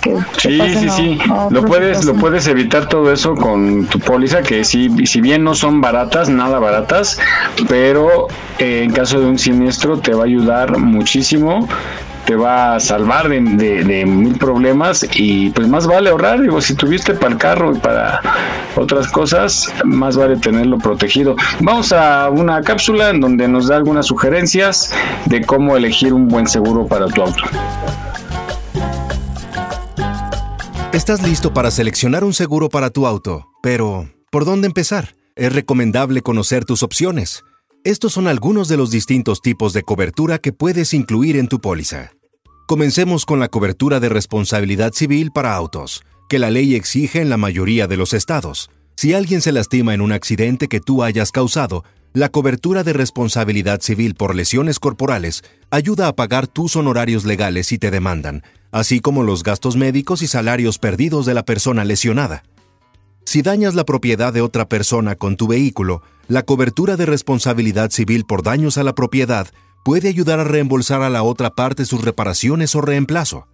[0.00, 1.18] Que, que Sí, sí, a- sí.
[1.28, 5.42] a Lo puedes, lo puedes evitar todo eso con tu póliza, que sí, si bien
[5.42, 7.18] no son baratas, nada baratas,
[7.68, 8.28] pero
[8.60, 11.68] eh, en caso de un siniestro te va a ayudar muchísimo,
[12.28, 16.42] te va a salvar de, mil problemas y pues más vale ahorrar.
[16.42, 18.20] Digo, si tuviste para el carro y para
[18.76, 21.36] otras cosas, más vale tenerlo protegido.
[21.60, 24.92] Vamos a una cápsula en donde nos da algunas sugerencias
[25.24, 27.44] de cómo elegir un buen seguro para tu auto.
[30.92, 35.14] Estás listo para seleccionar un seguro para tu auto, pero ¿por dónde empezar?
[35.34, 37.42] Es recomendable conocer tus opciones.
[37.84, 42.17] Estos son algunos de los distintos tipos de cobertura que puedes incluir en tu póliza.
[42.68, 47.38] Comencemos con la cobertura de responsabilidad civil para autos, que la ley exige en la
[47.38, 48.68] mayoría de los estados.
[48.94, 53.80] Si alguien se lastima en un accidente que tú hayas causado, la cobertura de responsabilidad
[53.80, 59.22] civil por lesiones corporales ayuda a pagar tus honorarios legales si te demandan, así como
[59.22, 62.42] los gastos médicos y salarios perdidos de la persona lesionada.
[63.24, 68.26] Si dañas la propiedad de otra persona con tu vehículo, la cobertura de responsabilidad civil
[68.26, 69.48] por daños a la propiedad
[69.88, 73.48] puede ayudar a reembolsar a la otra parte sus reparaciones o reemplazo.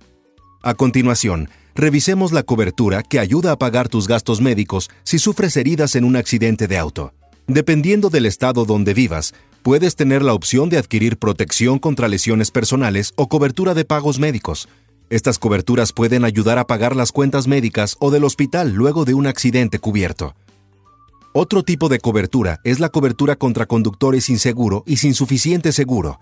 [0.64, 5.94] A continuación, revisemos la cobertura que ayuda a pagar tus gastos médicos si sufres heridas
[5.94, 7.14] en un accidente de auto.
[7.46, 9.32] Dependiendo del estado donde vivas,
[9.62, 14.68] puedes tener la opción de adquirir protección contra lesiones personales o cobertura de pagos médicos.
[15.10, 19.28] Estas coberturas pueden ayudar a pagar las cuentas médicas o del hospital luego de un
[19.28, 20.34] accidente cubierto.
[21.36, 26.20] Otro tipo de cobertura es la cobertura contra conductores sin seguro y sin suficiente seguro.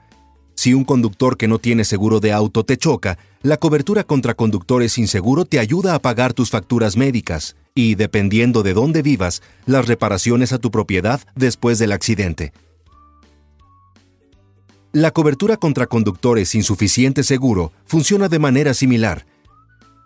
[0.55, 4.95] Si un conductor que no tiene seguro de auto te choca, la cobertura contra conductores
[4.95, 9.87] sin seguro te ayuda a pagar tus facturas médicas y, dependiendo de dónde vivas, las
[9.87, 12.55] reparaciones a tu propiedad después del accidente.
[14.93, 19.27] La cobertura contra conductores sin suficiente seguro funciona de manera similar.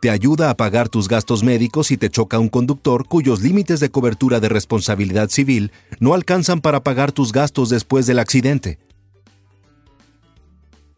[0.00, 3.90] Te ayuda a pagar tus gastos médicos si te choca un conductor cuyos límites de
[3.90, 8.78] cobertura de responsabilidad civil no alcanzan para pagar tus gastos después del accidente.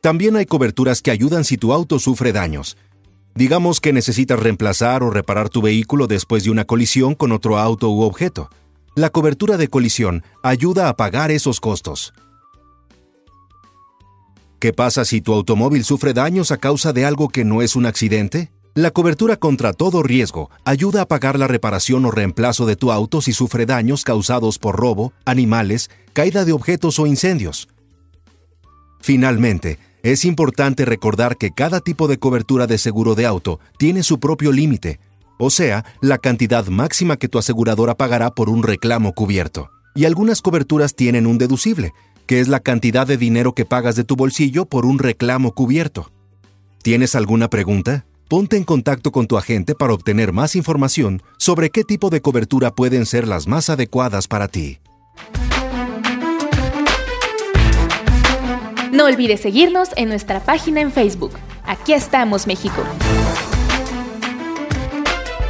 [0.00, 2.76] También hay coberturas que ayudan si tu auto sufre daños.
[3.34, 7.90] Digamos que necesitas reemplazar o reparar tu vehículo después de una colisión con otro auto
[7.90, 8.50] u objeto.
[8.96, 12.12] La cobertura de colisión ayuda a pagar esos costos.
[14.58, 17.86] ¿Qué pasa si tu automóvil sufre daños a causa de algo que no es un
[17.86, 18.50] accidente?
[18.78, 23.20] La cobertura contra todo riesgo ayuda a pagar la reparación o reemplazo de tu auto
[23.20, 27.66] si sufre daños causados por robo, animales, caída de objetos o incendios.
[29.00, 34.20] Finalmente, es importante recordar que cada tipo de cobertura de seguro de auto tiene su
[34.20, 35.00] propio límite,
[35.40, 39.70] o sea, la cantidad máxima que tu aseguradora pagará por un reclamo cubierto.
[39.96, 41.94] Y algunas coberturas tienen un deducible,
[42.26, 46.12] que es la cantidad de dinero que pagas de tu bolsillo por un reclamo cubierto.
[46.80, 48.04] ¿Tienes alguna pregunta?
[48.28, 52.74] Ponte en contacto con tu agente para obtener más información sobre qué tipo de cobertura
[52.74, 54.80] pueden ser las más adecuadas para ti.
[58.92, 61.32] No olvides seguirnos en nuestra página en Facebook.
[61.64, 62.82] Aquí estamos, México.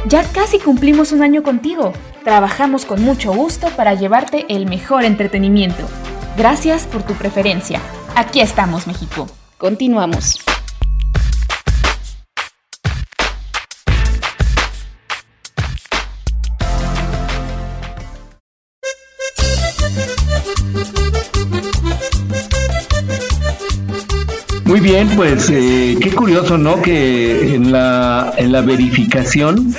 [0.07, 1.91] Ya casi cumplimos un año contigo.
[2.23, 5.83] Trabajamos con mucho gusto para llevarte el mejor entretenimiento.
[6.37, 7.81] Gracias por tu preferencia.
[8.15, 9.27] Aquí estamos, México.
[9.57, 10.39] Continuamos.
[24.69, 26.79] Muy bien, pues eh, qué curioso, ¿no?
[26.79, 29.73] Que en la, en la verificación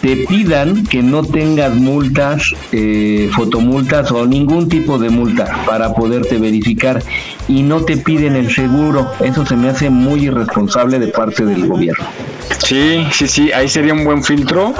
[0.00, 6.38] te pidan que no tengas multas, eh, fotomultas o ningún tipo de multa para poderte
[6.38, 7.00] verificar
[7.52, 9.12] y no te piden el seguro.
[9.20, 12.06] Eso se me hace muy irresponsable de parte del gobierno.
[12.64, 14.72] Sí, sí, sí, ahí sería un buen filtro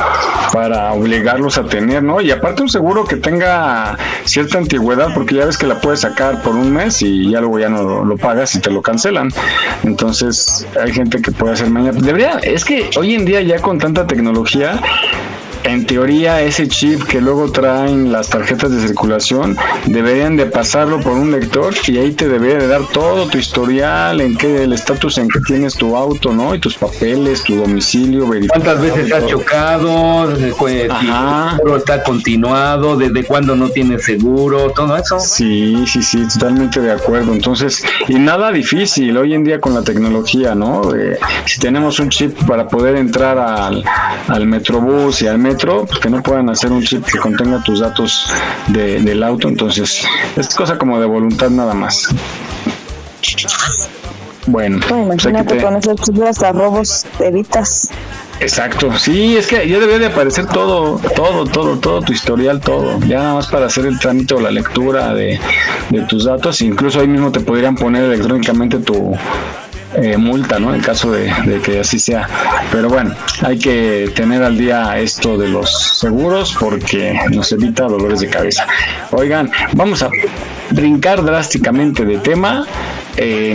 [0.53, 2.21] para obligarlos a tener, ¿no?
[2.21, 6.43] Y aparte un seguro que tenga cierta antigüedad, porque ya ves que la puedes sacar
[6.43, 9.31] por un mes y ya luego ya no lo, pagas y te lo cancelan.
[9.83, 11.99] Entonces hay gente que puede hacer mañana.
[12.01, 14.81] Debería, es que hoy en día ya con tanta tecnología,
[15.73, 19.57] en teoría ese chip que luego traen las tarjetas de circulación
[19.87, 24.21] deberían de pasarlo por un lector y ahí te debería de dar todo tu historial,
[24.21, 26.55] en qué el estatus en que tienes tu auto, ¿no?
[26.55, 30.37] Y tus papeles, tu domicilio, ¿Cuántas veces has chocado?
[30.37, 35.21] Si el seguro está continuado, desde cuándo no tienes seguro, todo eso.
[35.21, 37.33] Sí, sí, sí, totalmente de acuerdo.
[37.33, 40.83] Entonces, y nada difícil hoy en día con la tecnología, ¿no?
[41.47, 43.85] si tenemos un chip para poder entrar al,
[44.29, 47.81] al Metrobús y al metro, pues que no puedan hacer un chip que contenga tus
[47.81, 48.27] datos
[48.69, 49.49] de- del auto.
[49.49, 50.05] Entonces,
[50.37, 52.09] es cosa como de voluntad nada más.
[54.47, 57.91] Bueno, pues imagínate te- con esos chicos hasta robos te evitas.
[58.41, 62.99] Exacto, sí, es que ya debería de aparecer todo, todo, todo, todo tu historial, todo,
[63.07, 65.39] ya nada más para hacer el trámite o la lectura de,
[65.91, 69.13] de tus datos, incluso ahí mismo te podrían poner electrónicamente tu
[69.95, 70.75] eh, multa, ¿no?
[70.75, 72.29] En caso de, de que así sea.
[72.71, 78.21] Pero bueno, hay que tener al día esto de los seguros porque nos evita dolores
[78.21, 78.67] de cabeza.
[79.11, 80.11] Oigan, vamos a
[80.71, 82.67] brincar drásticamente de tema.
[83.17, 83.55] Eh,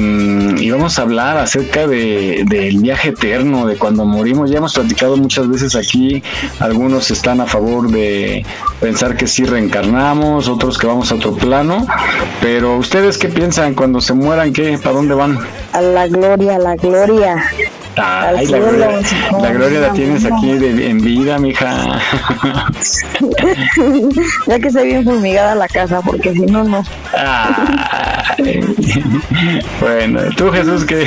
[0.57, 4.49] y vamos a hablar acerca de, del viaje eterno, de cuando morimos.
[4.49, 6.21] Ya hemos platicado muchas veces aquí,
[6.59, 8.45] algunos están a favor de
[8.79, 11.85] pensar que sí reencarnamos, otros que vamos a otro plano,
[12.41, 15.39] pero ustedes qué piensan cuando se mueran, qué, para dónde van?
[15.73, 17.35] A la gloria, a la gloria.
[17.99, 18.89] Ay, la gloria,
[19.41, 21.75] la gloria la no, tienes aquí de- en vida, mija.
[24.47, 26.83] ya que esté bien fumigada la casa, porque si no, no.
[27.17, 28.61] Ay.
[29.79, 31.05] bueno, tú Jesús, que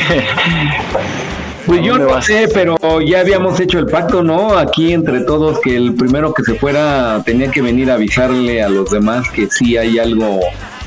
[1.66, 2.26] Pues yo no vas?
[2.26, 4.56] sé, pero ya habíamos hecho el pacto, ¿no?
[4.58, 8.68] Aquí entre todos que el primero que se fuera tenía que venir a avisarle a
[8.68, 10.40] los demás que sí hay algo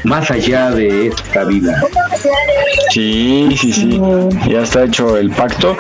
[0.04, 1.82] más allá de esta vida.
[2.90, 4.02] Sí, sí, sí,
[4.50, 5.76] ya está hecho el pacto.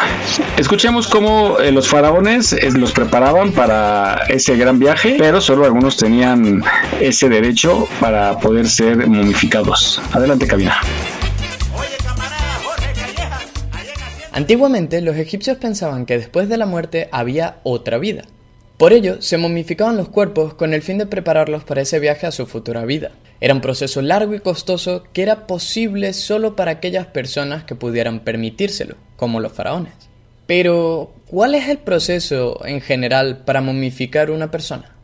[0.57, 5.97] Escuchemos cómo eh, los faraones eh, los preparaban para ese gran viaje, pero solo algunos
[5.97, 6.63] tenían
[6.99, 10.01] ese derecho para poder ser momificados.
[10.11, 10.78] Adelante, cabina.
[14.32, 18.24] Antiguamente los egipcios pensaban que después de la muerte había otra vida.
[18.78, 22.32] Por ello, se momificaban los cuerpos con el fin de prepararlos para ese viaje a
[22.32, 23.11] su futura vida.
[23.43, 28.21] Era un proceso largo y costoso que era posible solo para aquellas personas que pudieran
[28.21, 29.91] permitírselo, como los faraones.
[30.47, 34.95] Pero, ¿cuál es el proceso en general para momificar una persona?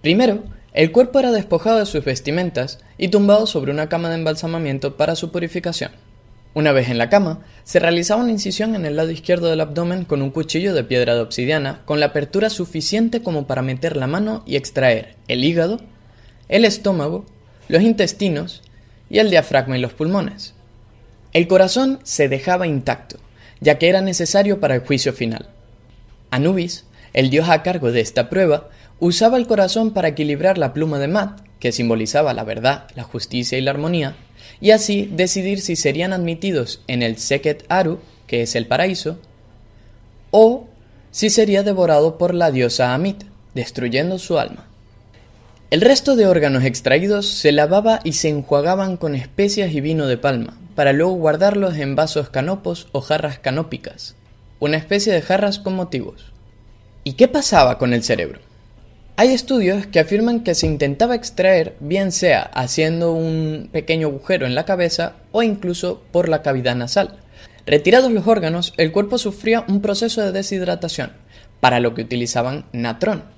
[0.00, 4.96] Primero, el cuerpo era despojado de sus vestimentas y tumbado sobre una cama de embalsamamiento
[4.96, 5.90] para su purificación.
[6.54, 10.06] Una vez en la cama, se realizaba una incisión en el lado izquierdo del abdomen
[10.06, 14.06] con un cuchillo de piedra de obsidiana con la apertura suficiente como para meter la
[14.06, 15.80] mano y extraer el hígado,
[16.48, 17.26] el estómago,
[17.68, 18.62] los intestinos
[19.10, 20.54] y el diafragma y los pulmones.
[21.32, 23.18] El corazón se dejaba intacto,
[23.60, 25.48] ya que era necesario para el juicio final.
[26.30, 28.68] Anubis, el dios a cargo de esta prueba,
[29.00, 33.58] usaba el corazón para equilibrar la pluma de Mat, que simbolizaba la verdad, la justicia
[33.58, 34.16] y la armonía,
[34.60, 39.18] y así decidir si serían admitidos en el Seket Aru, que es el paraíso,
[40.30, 40.68] o
[41.10, 44.66] si sería devorado por la diosa Amit, destruyendo su alma.
[45.74, 50.16] El resto de órganos extraídos se lavaba y se enjuagaban con especias y vino de
[50.16, 54.14] palma, para luego guardarlos en vasos canopos o jarras canópicas,
[54.60, 56.26] una especie de jarras con motivos.
[57.02, 58.38] ¿Y qué pasaba con el cerebro?
[59.16, 64.54] Hay estudios que afirman que se intentaba extraer bien sea haciendo un pequeño agujero en
[64.54, 67.16] la cabeza o incluso por la cavidad nasal.
[67.66, 71.10] Retirados los órganos, el cuerpo sufría un proceso de deshidratación,
[71.58, 73.33] para lo que utilizaban natrón.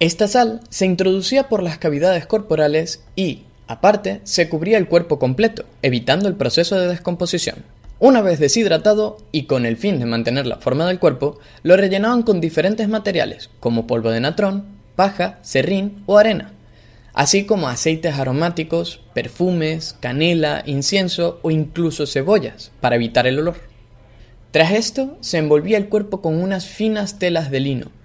[0.00, 5.66] Esta sal se introducía por las cavidades corporales y, aparte, se cubría el cuerpo completo,
[5.82, 7.66] evitando el proceso de descomposición.
[7.98, 12.22] Una vez deshidratado y con el fin de mantener la forma del cuerpo, lo rellenaban
[12.22, 14.64] con diferentes materiales como polvo de natrón,
[14.96, 16.52] paja, serrín o arena,
[17.12, 23.56] así como aceites aromáticos, perfumes, canela, incienso o incluso cebollas para evitar el olor.
[24.50, 27.99] Tras esto, se envolvía el cuerpo con unas finas telas de lino,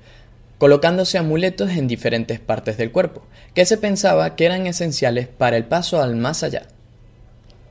[0.57, 3.23] colocándose amuletos en diferentes partes del cuerpo,
[3.53, 6.67] que se pensaba que eran esenciales para el paso al más allá.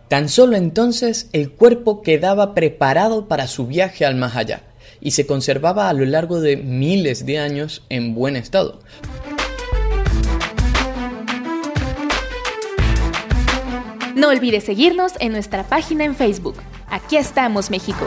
[0.09, 4.63] Tan solo entonces el cuerpo quedaba preparado para su viaje al más allá
[5.01, 8.81] y se conservaba a lo largo de miles de años en buen estado.
[14.15, 16.57] No olvides seguirnos en nuestra página en Facebook.
[16.89, 18.07] Aquí estamos, México.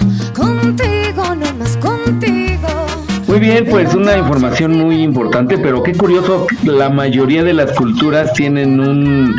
[3.41, 8.79] bien, pues una información muy importante, pero qué curioso, la mayoría de las culturas tienen
[8.79, 9.35] un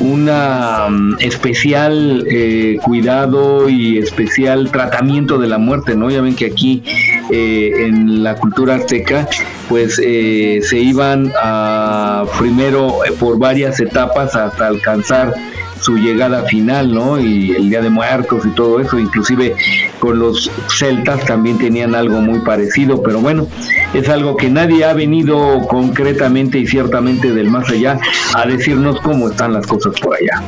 [0.00, 6.10] una um, especial eh, cuidado y especial tratamiento de la muerte, ¿no?
[6.10, 6.82] Ya ven que aquí
[7.30, 9.26] eh, en la cultura azteca,
[9.68, 15.34] pues eh, se iban a primero por varias etapas hasta alcanzar
[15.80, 17.20] su llegada final, ¿no?
[17.20, 19.56] Y el Día de Muertos y todo eso, inclusive
[19.98, 23.46] con los celtas también tenían algo muy parecido, pero bueno,
[23.94, 27.98] es algo que nadie ha venido concretamente y ciertamente del más allá
[28.34, 30.42] a decirnos cómo están las cosas por allá.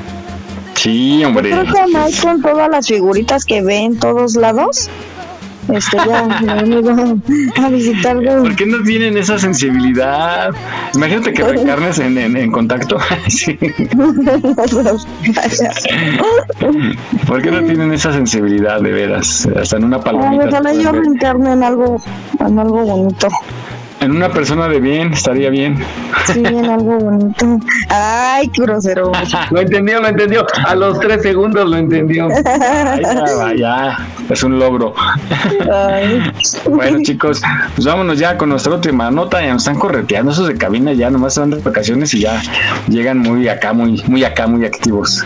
[0.75, 1.51] Sí, hombre.
[1.51, 4.89] Creo que con todas las figuritas que ve en todos lados,
[5.75, 8.17] este ya me a visitar.
[8.19, 10.51] ¿Por qué no tienen esa sensibilidad?
[10.95, 12.99] Imagínate que reencarnes en, en, en contacto.
[13.29, 13.59] Sí.
[17.27, 19.49] ¿Por qué no tienen esa sensibilidad de veras?
[19.57, 20.47] Hasta en una Ay, palomita.
[20.49, 22.03] ojalá yo reencarne en algo,
[22.39, 23.29] en algo bonito.
[24.01, 25.79] En una persona de bien estaría bien.
[26.25, 27.61] Sí, en algo bonito.
[27.89, 29.13] Ay, qué grosero.
[29.51, 30.47] Lo entendió, lo entendió.
[30.67, 32.29] A los tres segundos lo entendió.
[32.29, 33.99] Ay, ya, ya,
[34.29, 34.95] es un logro.
[36.71, 37.43] Bueno, chicos,
[37.75, 39.43] pues vámonos ya con nuestra última nota.
[39.43, 42.41] Ya nos están correteando esos de cabina, ya nomás se van de vacaciones y ya
[42.89, 45.25] llegan muy acá, muy, muy acá, muy activos.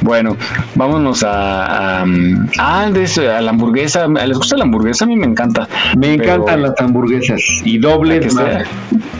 [0.00, 0.36] Bueno,
[0.74, 2.04] vámonos a, a,
[2.58, 4.06] ah, de eso, a la hamburguesa.
[4.08, 5.04] ¿Les gusta la hamburguesa?
[5.04, 5.68] A mí me encanta.
[5.96, 7.78] Me encantan las hamburguesas y
[8.30, 8.64] sea-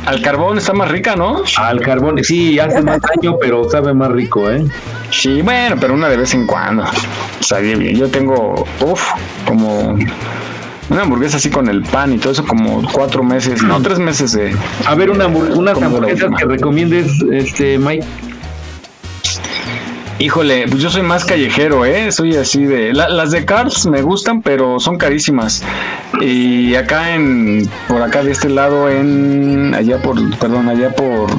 [0.07, 1.43] Al carbón está más rica, ¿no?
[1.57, 4.65] Al carbón, sí, hace más daño, pero sabe más rico, ¿eh?
[5.11, 6.85] Sí, bueno, pero una de vez en cuando.
[7.41, 7.97] Sabía bien.
[7.97, 9.03] Yo tengo, uff,
[9.47, 9.97] como
[10.91, 14.33] una hamburguesa así con el pan y todo eso, como cuatro meses, no, tres meses
[14.33, 14.55] de.
[14.87, 18.07] A ver, una unas hamburguesas que recomiendes, este, Mike.
[20.21, 22.11] Híjole, pues yo soy más callejero, ¿eh?
[22.11, 22.93] Soy así de...
[22.93, 25.63] la- las de Cars me gustan, pero son carísimas.
[26.21, 27.69] Y acá en...
[27.87, 29.75] Por acá de este lado, en...
[29.77, 30.17] Allá por...
[30.39, 31.31] Perdón, allá por...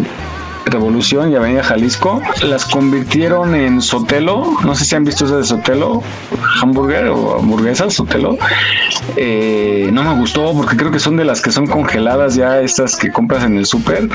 [0.66, 4.60] Revolución y Avenida Jalisco, las convirtieron en Sotelo.
[4.64, 6.04] No sé si han visto esas de Sotelo,
[6.62, 8.38] hamburger o hamburguesas Sotelo.
[9.16, 12.98] Eh, no me gustó porque creo que son de las que son congeladas ya, estas
[12.98, 14.10] que compras en el súper,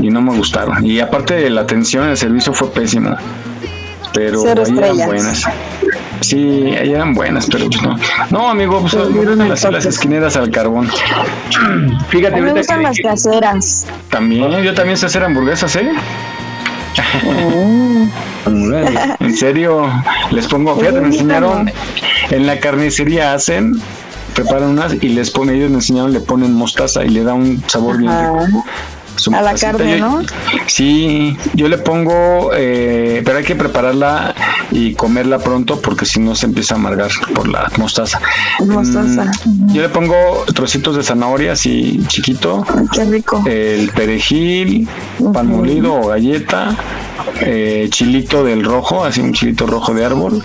[0.00, 0.82] y no me gustaron.
[0.86, 3.14] Y aparte, la atención, el servicio fue pésimo
[4.12, 5.44] pero Cero ahí eran buenas.
[6.20, 7.96] Sí, ahí eran buenas, pero pues no.
[8.30, 10.88] No, amigo, pues las, las esquineras al carbón.
[12.08, 13.86] Fíjate, A mí me ahorita gustan que, las caseras.
[14.10, 15.92] También, yo también sé hacer hamburguesas, ¿eh?
[19.20, 19.90] En serio,
[20.30, 21.70] les pongo, fíjate, me enseñaron,
[22.30, 23.80] en la carnicería hacen,
[24.34, 27.62] preparan unas y les ponen, ellos me enseñaron, le ponen mostaza y le da un
[27.66, 28.64] sabor bien rico.
[29.18, 30.22] Su A la carne, Yo- ¿no?
[30.66, 34.34] Sí, yo le pongo, eh, pero hay que prepararla
[34.70, 38.20] y comerla pronto porque si no se empieza a amargar por la mostaza.
[38.64, 39.30] Mostaza.
[39.44, 40.16] Mm, yo le pongo
[40.54, 43.42] trocitos de zanahoria así chiquito, Qué rico.
[43.46, 44.88] el perejil,
[45.32, 46.76] pan molido o galleta,
[47.40, 50.42] eh, chilito del rojo, así un chilito rojo de árbol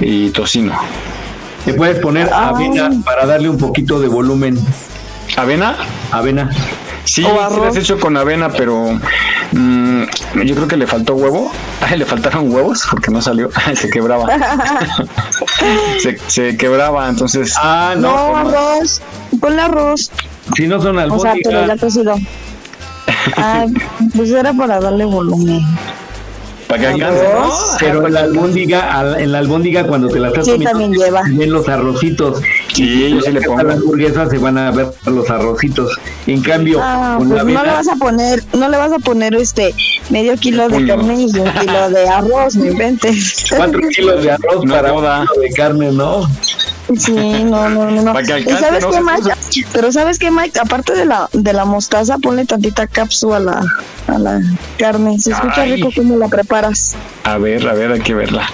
[0.00, 0.74] y tocino.
[1.64, 4.58] te puedes poner avena para darle un poquito de volumen.
[5.36, 5.76] ¿Avena?
[6.10, 6.50] Avena.
[7.04, 8.98] Sí, O sí las he hecho con avena, pero
[9.52, 10.02] mm,
[10.44, 11.50] yo creo que le faltó huevo.
[11.96, 13.50] le faltaron huevos porque no salió.
[13.74, 14.26] se quebraba.
[16.02, 17.54] se, se quebraba, entonces.
[17.58, 18.16] Ah, No, no.
[18.16, 19.02] como- arroz.
[19.40, 20.10] Ponle arroz.
[20.56, 21.80] si no son O sea, pero ya albóndigas.
[21.80, 22.14] cocido.
[23.36, 23.66] Ah,
[24.16, 25.60] pues era para darle volumen.
[26.68, 27.50] Para que alcance, ¿no?
[27.80, 30.92] Pero en la albóndiga, al- en la albóndiga cuando te la estás Sí, comiendo, también
[30.92, 31.22] lleva.
[31.24, 32.40] vienen los arrocitos
[32.74, 33.60] Sí, yo sí le pongo.
[33.60, 35.98] A la hamburguesa se van a ver los arrocitos.
[36.26, 38.98] En cambio, Ah, con pues la no le vas a poner, no le vas a
[38.98, 39.74] poner este
[40.10, 43.44] medio kilo de carne y un kilo de arroz, no inventes.
[43.56, 46.26] cuatro kilos de arroz para un kilo de carne, ¿no?
[46.98, 47.12] Sí,
[47.44, 48.02] no, no, no.
[48.02, 48.12] no.
[48.12, 49.66] Para que ¿Y alcance, sabes no qué, Mike?
[49.72, 50.58] Pero ¿sabes qué, Mike?
[50.60, 53.64] Aparte de la, de la mostaza, ponle tantita cápsula a la,
[54.08, 54.40] a la
[54.78, 55.18] carne.
[55.18, 55.74] Se escucha Ay.
[55.76, 56.94] rico cómo la preparas.
[57.24, 58.48] A ver, a ver, hay que verla.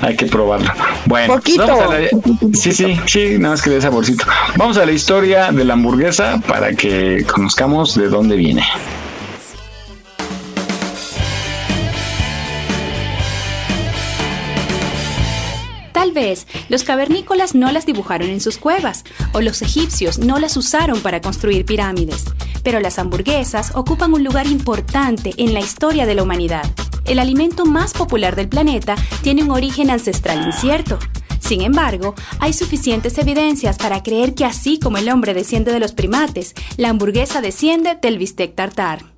[0.00, 0.74] Hay que probarla.
[1.06, 1.66] Bueno, Poquito.
[1.66, 2.08] vamos a la-
[2.54, 4.24] Sí, sí, sí, nada más que de saborcito.
[4.56, 8.64] Vamos a la historia de la hamburguesa para que conozcamos de dónde viene.
[16.12, 21.00] Vez los cavernícolas no las dibujaron en sus cuevas o los egipcios no las usaron
[21.00, 22.24] para construir pirámides,
[22.62, 26.70] pero las hamburguesas ocupan un lugar importante en la historia de la humanidad.
[27.04, 30.98] El alimento más popular del planeta tiene un origen ancestral incierto.
[31.40, 35.92] Sin embargo, hay suficientes evidencias para creer que así como el hombre desciende de los
[35.92, 39.11] primates, la hamburguesa desciende del bistec tartar.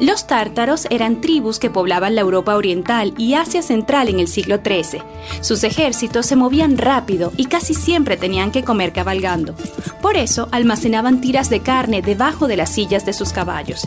[0.00, 4.60] Los tártaros eran tribus que poblaban la Europa oriental y Asia central en el siglo
[4.64, 5.02] XIII.
[5.42, 9.54] Sus ejércitos se movían rápido y casi siempre tenían que comer cabalgando.
[10.00, 13.86] Por eso almacenaban tiras de carne debajo de las sillas de sus caballos.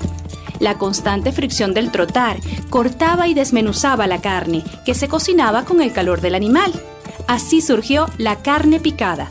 [0.59, 2.37] La constante fricción del trotar
[2.69, 6.71] cortaba y desmenuzaba la carne, que se cocinaba con el calor del animal.
[7.27, 9.29] Así surgió la carne picada,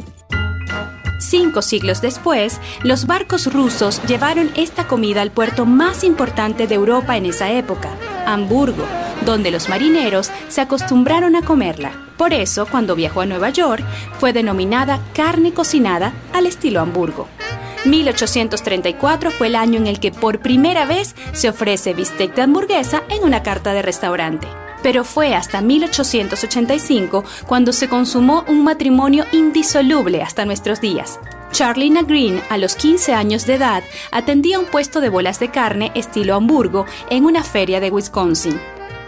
[1.23, 7.17] Cinco siglos después, los barcos rusos llevaron esta comida al puerto más importante de Europa
[7.17, 7.91] en esa época,
[8.27, 8.85] Hamburgo,
[9.25, 11.93] donde los marineros se acostumbraron a comerla.
[12.19, 13.85] Por eso, cuando viajó a Nueva York,
[14.19, 17.29] fue denominada carne cocinada al estilo Hamburgo.
[17.85, 23.05] 1834 fue el año en el que por primera vez se ofrece bistec de hamburguesa
[23.09, 24.49] en una carta de restaurante.
[24.83, 31.19] Pero fue hasta 1885 cuando se consumó un matrimonio indisoluble hasta nuestros días.
[31.53, 35.93] Charlina Green, a los 15 años de edad, atendía un puesto de bolas de carne
[35.95, 38.59] estilo Hamburgo en una feria de Wisconsin.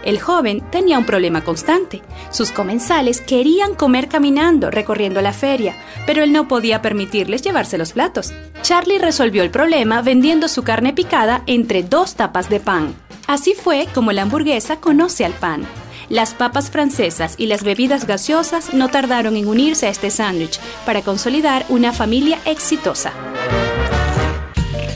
[0.05, 2.03] El joven tenía un problema constante.
[2.29, 5.75] Sus comensales querían comer caminando, recorriendo la feria,
[6.05, 8.31] pero él no podía permitirles llevarse los platos.
[8.61, 12.93] Charlie resolvió el problema vendiendo su carne picada entre dos tapas de pan.
[13.27, 15.65] Así fue como la hamburguesa conoce al pan.
[16.09, 21.01] Las papas francesas y las bebidas gaseosas no tardaron en unirse a este sándwich para
[21.01, 23.11] consolidar una familia exitosa.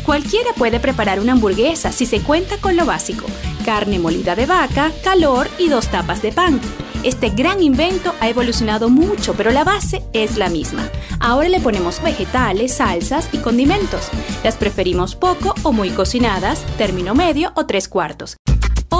[0.05, 3.25] Cualquiera puede preparar una hamburguesa si se cuenta con lo básico,
[3.69, 6.59] carne molida de vaca, calor y dos tapas de pan.
[7.03, 10.89] Este gran invento ha evolucionado mucho, pero la base es la misma.
[11.19, 14.09] Ahora le ponemos vegetales, salsas y condimentos.
[14.43, 18.37] Las preferimos poco o muy cocinadas, término medio o tres cuartos.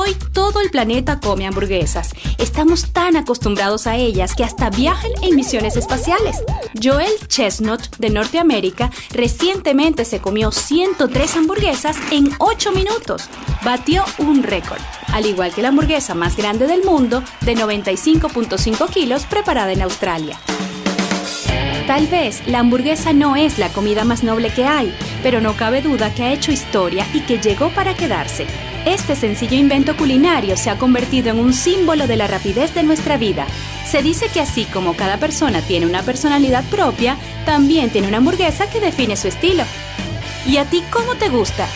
[0.01, 2.11] Hoy todo el planeta come hamburguesas.
[2.37, 6.37] Estamos tan acostumbrados a ellas que hasta viajan en misiones espaciales.
[6.81, 13.23] Joel Chestnut de Norteamérica recientemente se comió 103 hamburguesas en 8 minutos.
[13.65, 19.25] Batió un récord, al igual que la hamburguesa más grande del mundo de 95.5 kilos
[19.25, 20.39] preparada en Australia.
[21.87, 25.81] Tal vez la hamburguesa no es la comida más noble que hay, pero no cabe
[25.81, 28.47] duda que ha hecho historia y que llegó para quedarse.
[28.85, 33.17] Este sencillo invento culinario se ha convertido en un símbolo de la rapidez de nuestra
[33.17, 33.45] vida.
[33.85, 38.69] Se dice que así como cada persona tiene una personalidad propia, también tiene una hamburguesa
[38.69, 39.63] que define su estilo.
[40.45, 41.67] ¿Y a ti cómo te gusta?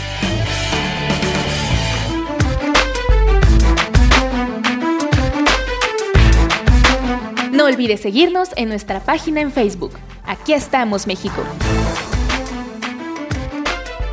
[7.52, 9.94] No olvides seguirnos en nuestra página en Facebook.
[10.26, 11.44] Aquí estamos, México.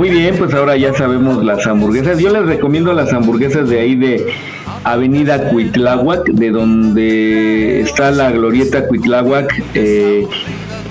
[0.00, 2.18] Muy bien, pues ahora ya sabemos las hamburguesas.
[2.18, 4.32] Yo les recomiendo las hamburguesas de ahí de
[4.82, 10.26] Avenida Cuitláhuac, de donde está la glorieta Cuitláhuac, eh,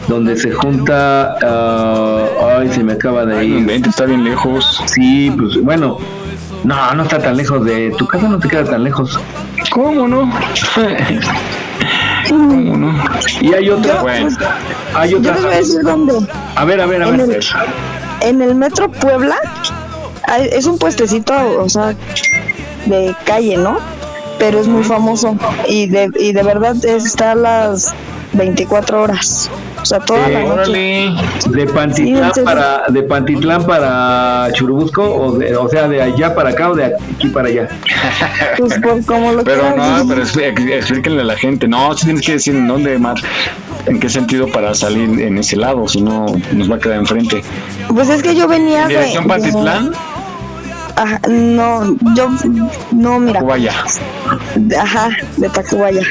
[0.07, 1.35] donde se junta.
[1.41, 2.23] ah,
[2.59, 3.67] ay, se me acaba de ir.
[3.71, 4.79] está bien lejos.
[4.85, 5.97] Sí, pues bueno.
[6.63, 9.19] No, no está tan lejos de tu casa, no te queda tan lejos.
[9.71, 10.29] ¿Cómo no?
[12.29, 12.93] ¿Cómo no?
[13.41, 14.29] Y hay otra, Yo- bueno,
[14.93, 15.33] hay Yo otra.
[15.33, 16.13] les voy a decir dónde.
[16.55, 17.39] A ver, a ver, a En ver.
[18.21, 19.37] En el metro Puebla
[20.51, 21.95] es un puestecito, o sea,
[22.85, 23.79] de calle, ¿no?
[24.37, 25.35] Pero es muy famoso
[25.67, 27.93] y de, y de verdad está las
[28.39, 29.49] 24 horas.
[29.81, 30.51] O sea, toda la noche.
[30.51, 31.11] Órale,
[31.51, 36.49] de Pantitlán Sí, para de Pantitlán para Churubusco o, de- o sea de allá para
[36.49, 37.69] acá o de aquí para allá.
[38.57, 41.67] Pues por como lo Pero no, pero expl- explíquenle a la gente.
[41.67, 43.17] No, sí tienes que decir en dónde, Mar.
[43.85, 45.87] ¿En qué sentido para salir en ese lado?
[45.87, 47.41] Si no, nos va a quedar enfrente.
[47.93, 48.93] Pues es que yo venía ¿En de.
[48.95, 49.91] dirección de- Pantitlán?
[50.97, 52.29] Ajá, no, yo.
[52.91, 53.35] No, mira.
[53.39, 53.71] Tacubaya.
[54.77, 56.01] Ajá, de Tacubaya.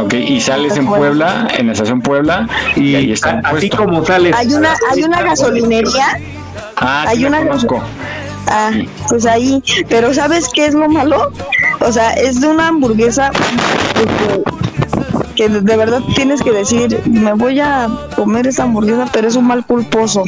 [0.00, 4.34] Ok, y sales en Puebla, en la estación Puebla, y, ahí está Así como sales.
[4.34, 6.18] Hay una, hay una gasolinería.
[6.76, 7.82] Ah, hay sí, una conozco.
[8.46, 8.70] Ah,
[9.08, 9.62] pues ahí.
[9.88, 11.30] Pero ¿sabes qué es lo malo?
[11.80, 13.30] O sea, es de una hamburguesa
[15.34, 19.36] que, que de verdad tienes que decir, me voy a comer esa hamburguesa, pero es
[19.36, 20.24] un mal culposo.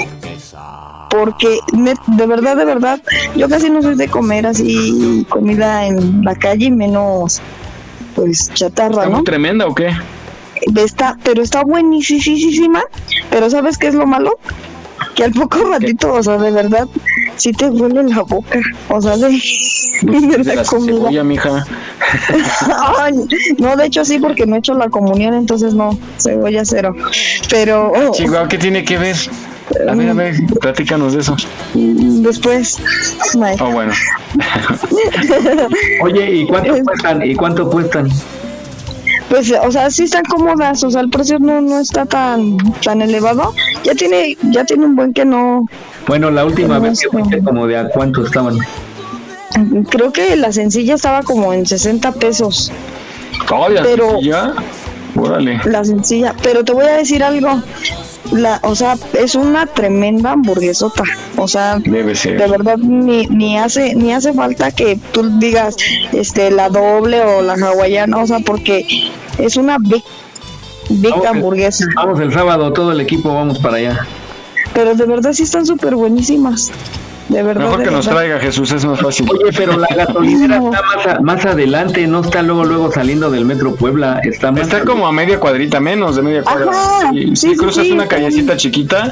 [1.08, 3.00] Porque de verdad, de verdad,
[3.36, 7.40] yo casi no soy de comer así comida en la calle, menos
[8.14, 9.16] pues chatarra, ¿Está ¿no?
[9.16, 9.90] muy tremenda o qué?
[10.76, 12.82] Está, pero está buenísima.
[13.30, 14.38] Pero ¿sabes qué es lo malo?
[15.14, 16.88] Que al poco ratito, o sea, de verdad,
[17.36, 18.58] sí te huele la boca.
[18.88, 19.28] O sea, de,
[20.02, 20.94] de De la la comida.
[20.94, 21.64] cebolla, mija.
[22.98, 23.12] Ay,
[23.58, 26.94] no, de hecho sí, porque no he hecho la comunión, entonces no, cebolla cero.
[27.50, 29.16] Pero oh, Chihuahua, ¿qué tiene que ver?
[29.90, 31.36] A ver, a ver, platícanos de eso.
[31.74, 32.78] después,
[33.42, 33.56] ay.
[33.60, 33.92] Oh, bueno.
[36.02, 37.22] Oye, ¿y cuánto cuestan?
[37.24, 38.08] ¿Y cuánto cuestan?
[39.28, 43.00] pues, o sea, sí están cómodas, o sea, el precio no, no está tan, tan
[43.02, 43.54] elevado.
[43.82, 45.66] Ya tiene, ya tiene un buen que no,
[46.06, 48.58] Bueno, la última vez que fuiste como de a cuánto estaban.
[49.90, 52.70] creo que la sencilla estaba como en 60 pesos.
[53.48, 54.52] Todavía, Pero- ya.
[55.16, 55.60] Órale.
[55.66, 57.62] La sencilla, pero te voy a decir algo.
[58.32, 61.02] La, o sea, es una tremenda hamburguesota.
[61.36, 62.38] O sea, Debe ser.
[62.38, 65.76] de verdad ni, ni hace ni hace falta que tú digas
[66.12, 68.86] este la doble o la hawaiana, o sea, porque
[69.38, 70.02] es una big
[70.88, 71.84] big Vamos el- hamburguesa.
[71.94, 74.06] Vamos el sábado, todo el equipo vamos para allá.
[74.72, 76.72] Pero de verdad sí están súper buenísimas.
[77.28, 77.62] De verdad.
[77.64, 78.20] Mejor de que nos verdad.
[78.20, 79.26] traiga Jesús, es más fácil.
[79.30, 83.44] Oye, pero la gasolinera está más, a- más adelante, no está luego luego saliendo del
[83.46, 86.70] metro Puebla, está más Está como a media cuadrita, menos de media cuadra.
[86.70, 89.10] Ajá, Sí, sí, si sí, cruzas sí, una callecita chiquita,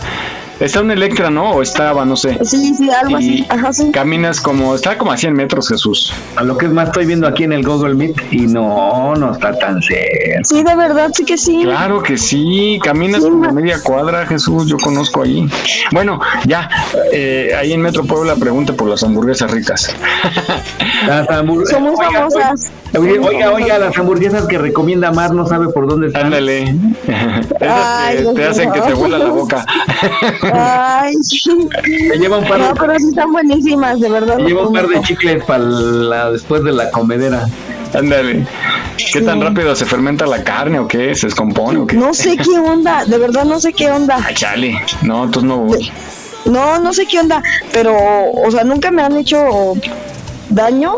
[0.67, 1.53] está un Electra, ¿no?
[1.53, 2.39] O estaba, no sé.
[2.45, 3.47] Sí, sí, algo así.
[3.49, 3.91] Ajá, sí.
[3.93, 6.13] Caminas como, está como a 100 metros, Jesús.
[6.37, 9.33] A lo que es más, estoy viendo aquí en el Google Meet y no, no
[9.33, 10.41] está tan cerca.
[10.45, 11.63] Sí, de verdad, sí que sí.
[11.63, 15.49] Claro que sí, caminas como media cuadra, Jesús, yo conozco ahí.
[15.93, 16.69] Bueno, ya,
[17.13, 19.95] eh, ahí en Metro Puebla pregunte por las hamburguesas ricas.
[21.07, 21.75] Las hamburguesas.
[21.75, 22.71] Son muy famosas.
[22.99, 26.27] Oye, oiga, oiga, las hamburguesas que recomienda Mar no sabe por dónde están.
[26.27, 26.77] Ándale.
[27.61, 29.65] Ay, te, hacen que te vuela la boca.
[30.53, 31.15] Ay,
[32.11, 34.37] Te lleva un par de, no, pero sí están buenísimas, de verdad.
[34.37, 37.47] te lleva un par de chicles para la, después de la comedera.
[37.95, 38.47] Ándale.
[39.13, 41.15] ¿Qué tan rápido se fermenta la carne o qué?
[41.15, 41.97] ¿Se descompone o qué?
[41.97, 44.19] No sé qué onda, de verdad no sé qué onda.
[44.25, 44.79] Ay, chale.
[45.03, 45.91] No, entonces no voy.
[46.45, 47.43] No, no sé qué onda,
[47.73, 49.75] pero, o sea, nunca me han hecho
[50.49, 50.95] daño.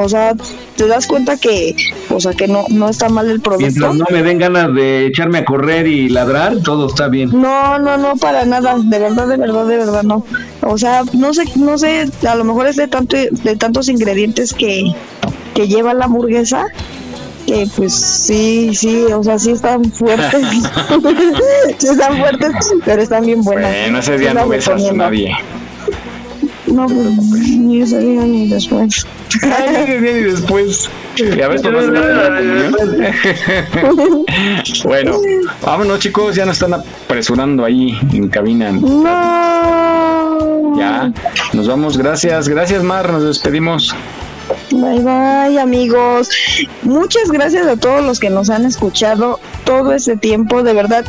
[0.00, 0.34] O sea,
[0.76, 1.76] te das cuenta que,
[2.10, 3.66] o sea, que no, no está mal el producto.
[3.66, 7.30] Mientras no me den ganas de echarme a correr y ladrar, todo está bien.
[7.32, 10.24] No, no, no, para nada, de verdad, de verdad, de verdad, no.
[10.62, 14.52] O sea, no sé, no sé, a lo mejor es de tanto, de tantos ingredientes
[14.52, 14.92] que,
[15.54, 16.66] que lleva la hamburguesa,
[17.46, 20.42] que pues sí, sí, o sea, sí están fuertes,
[21.78, 22.52] sí están fuertes,
[22.84, 23.72] pero están bien buenas.
[23.72, 25.32] Bueno, ese día no besas a nadie.
[26.66, 27.06] No, pues,
[27.58, 29.06] ni ese día ni después.
[29.42, 30.88] Ay, ni después.
[31.18, 32.74] Da la comunión.
[34.84, 35.18] Bueno,
[35.62, 38.70] vámonos chicos, ya nos están apresurando ahí en cabina.
[38.72, 39.06] No.
[40.78, 41.10] Ya,
[41.52, 43.94] nos vamos, gracias, gracias Mar, nos despedimos.
[44.70, 46.28] Bye bye amigos.
[46.82, 51.04] Muchas gracias a todos los que nos han escuchado todo este tiempo, de verdad.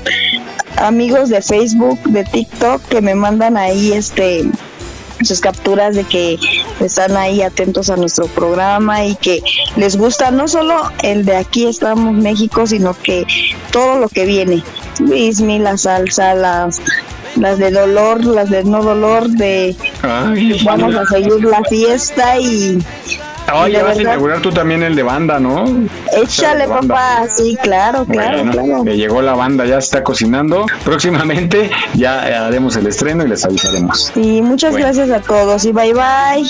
[0.77, 4.45] Amigos de Facebook, de TikTok que me mandan ahí este
[5.23, 6.37] sus capturas de que
[6.79, 9.41] están ahí atentos a nuestro programa y que
[9.75, 13.25] les gusta no solo el de aquí estamos México, sino que
[13.71, 14.63] todo lo que viene.
[14.99, 16.81] Luismi, la salsa, las
[17.35, 22.79] las de dolor, las de no dolor, de Ay, vamos a seguir la fiesta y
[23.53, 25.65] Oye, de vas a inaugurar tú también el de banda, ¿no?
[26.13, 27.25] Échale, papá.
[27.29, 28.83] Sí, claro, claro, Bueno, claro.
[28.83, 30.65] que llegó la banda, ya está cocinando.
[30.83, 34.11] Próximamente ya haremos el estreno y les avisaremos.
[34.13, 34.85] Sí, muchas Bueno.
[34.87, 36.47] gracias a todos y bye bye.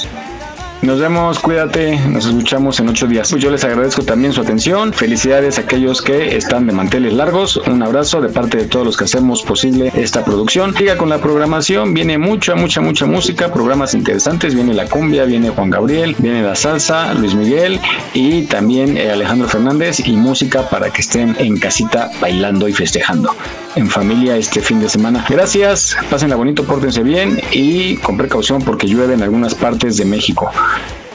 [0.83, 3.31] Nos vemos, cuídate, nos escuchamos en ocho días.
[3.31, 4.93] Yo les agradezco también su atención.
[4.93, 7.57] Felicidades a aquellos que están de manteles largos.
[7.57, 10.75] Un abrazo de parte de todos los que hacemos posible esta producción.
[10.75, 14.53] Siga con la programación, viene mucha, mucha, mucha música, programas interesantes.
[14.53, 17.81] Viene la cumbia, viene Juan Gabriel, viene la salsa, Luis Miguel
[18.13, 23.35] y también eh, Alejandro Fernández y música para que estén en casita bailando y festejando
[23.75, 25.25] en familia este fin de semana.
[25.27, 30.51] Gracias, pásenla bonito, pórtense bien y con precaución porque llueve en algunas partes de México.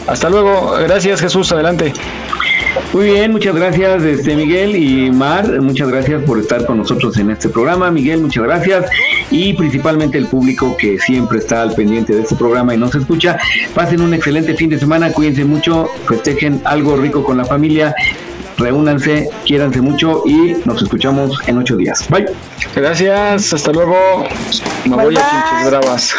[0.07, 1.93] Hasta luego, gracias Jesús, adelante.
[2.93, 7.31] Muy bien, muchas gracias este Miguel y Mar, muchas gracias por estar con nosotros en
[7.31, 7.91] este programa.
[7.91, 8.87] Miguel, muchas gracias
[9.31, 13.39] y principalmente el público que siempre está al pendiente de este programa y nos escucha.
[13.75, 17.95] Pasen un excelente fin de semana, cuídense mucho, festejen algo rico con la familia,
[18.59, 22.09] reúnanse, quiéranse mucho y nos escuchamos en ocho días.
[22.11, 22.27] Bye.
[22.75, 24.25] Gracias, hasta luego.
[24.85, 25.23] Me Bye, voy bye.
[25.23, 26.15] a Pinches Bravas.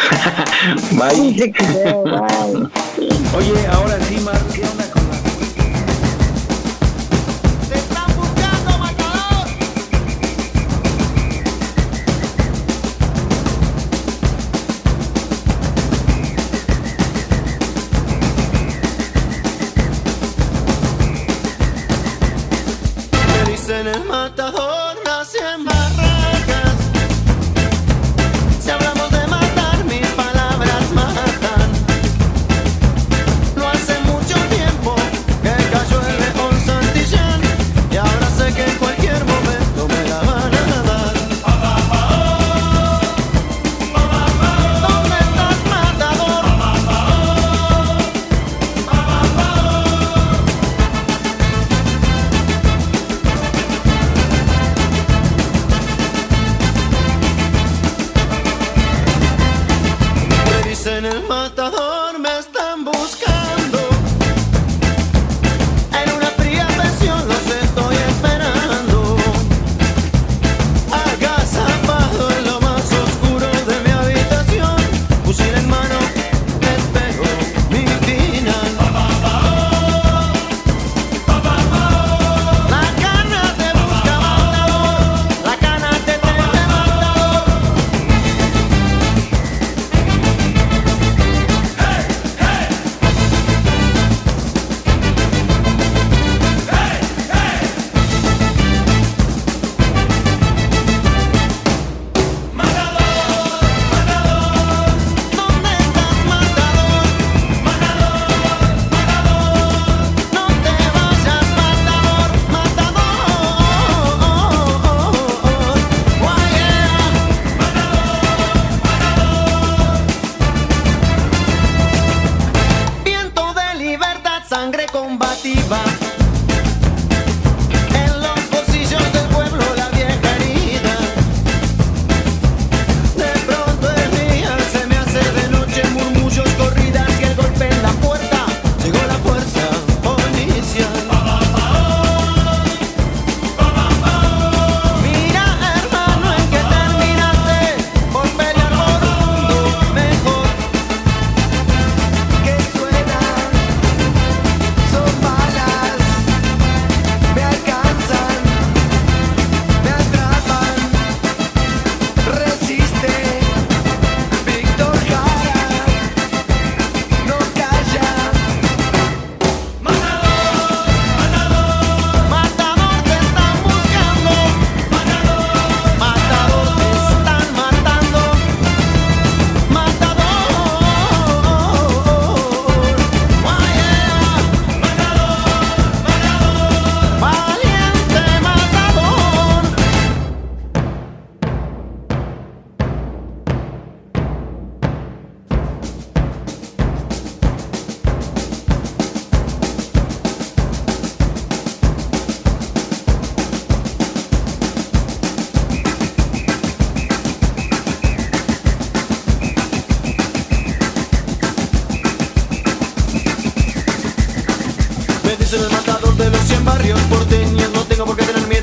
[0.92, 2.70] bye.
[3.36, 4.83] Oye, ahora sí, Mar, ¿qué onda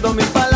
[0.01, 0.50] No me fal...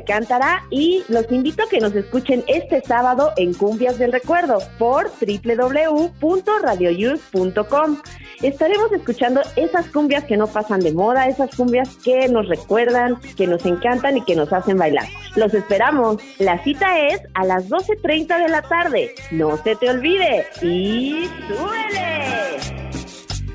[0.00, 5.10] Alcántara y los invito a que nos escuchen este sábado en Cumbias del Recuerdo por
[5.20, 7.98] www.radioyus.com.
[8.42, 13.46] Estaremos escuchando esas cumbias que no pasan de moda, esas cumbias que nos recuerdan, que
[13.46, 15.06] nos encantan y que nos hacen bailar.
[15.36, 16.16] Los esperamos.
[16.38, 19.14] La cita es a las 12.30 de la tarde.
[19.30, 20.46] No se te olvide.
[20.62, 22.56] Y súbele.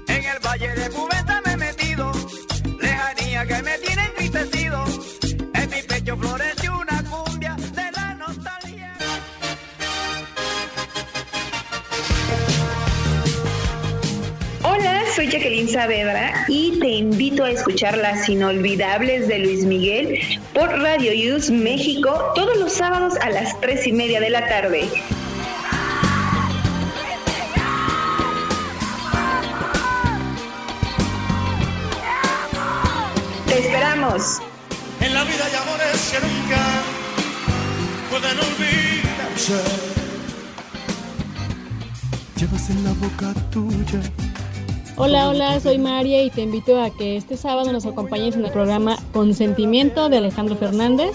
[0.07, 2.11] En el valle de Cubeta me he metido,
[2.79, 4.85] lejanía que me tiene entristecido.
[15.15, 20.19] Soy Jacqueline Saavedra y te invito a escuchar las inolvidables de Luis Miguel
[20.53, 24.89] por Radio Use México todos los sábados a las tres y media de la tarde.
[33.47, 34.41] Te esperamos.
[34.99, 36.61] En la vida hay amores que nunca
[38.09, 39.53] pueden olvidarse.
[42.35, 44.01] Llevas en la boca tuya.
[44.97, 48.51] Hola, hola, soy María y te invito a que este sábado nos acompañes en el
[48.51, 51.11] programa Consentimiento de Alejandro Fernández.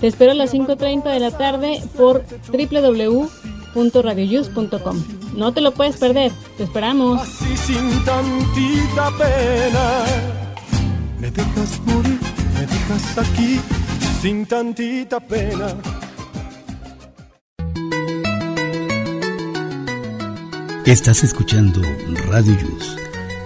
[0.00, 5.04] Te espero a las 5.30 de la tarde por www.radioyus.com.
[5.36, 7.20] No te lo puedes perder, te esperamos.
[7.20, 10.04] Así sin tantita pena.
[11.20, 12.18] Me dejas morir,
[12.54, 13.60] me dejas aquí
[14.22, 15.76] sin tantita pena.
[20.88, 21.82] Estás escuchando
[22.30, 22.96] Radio Yus,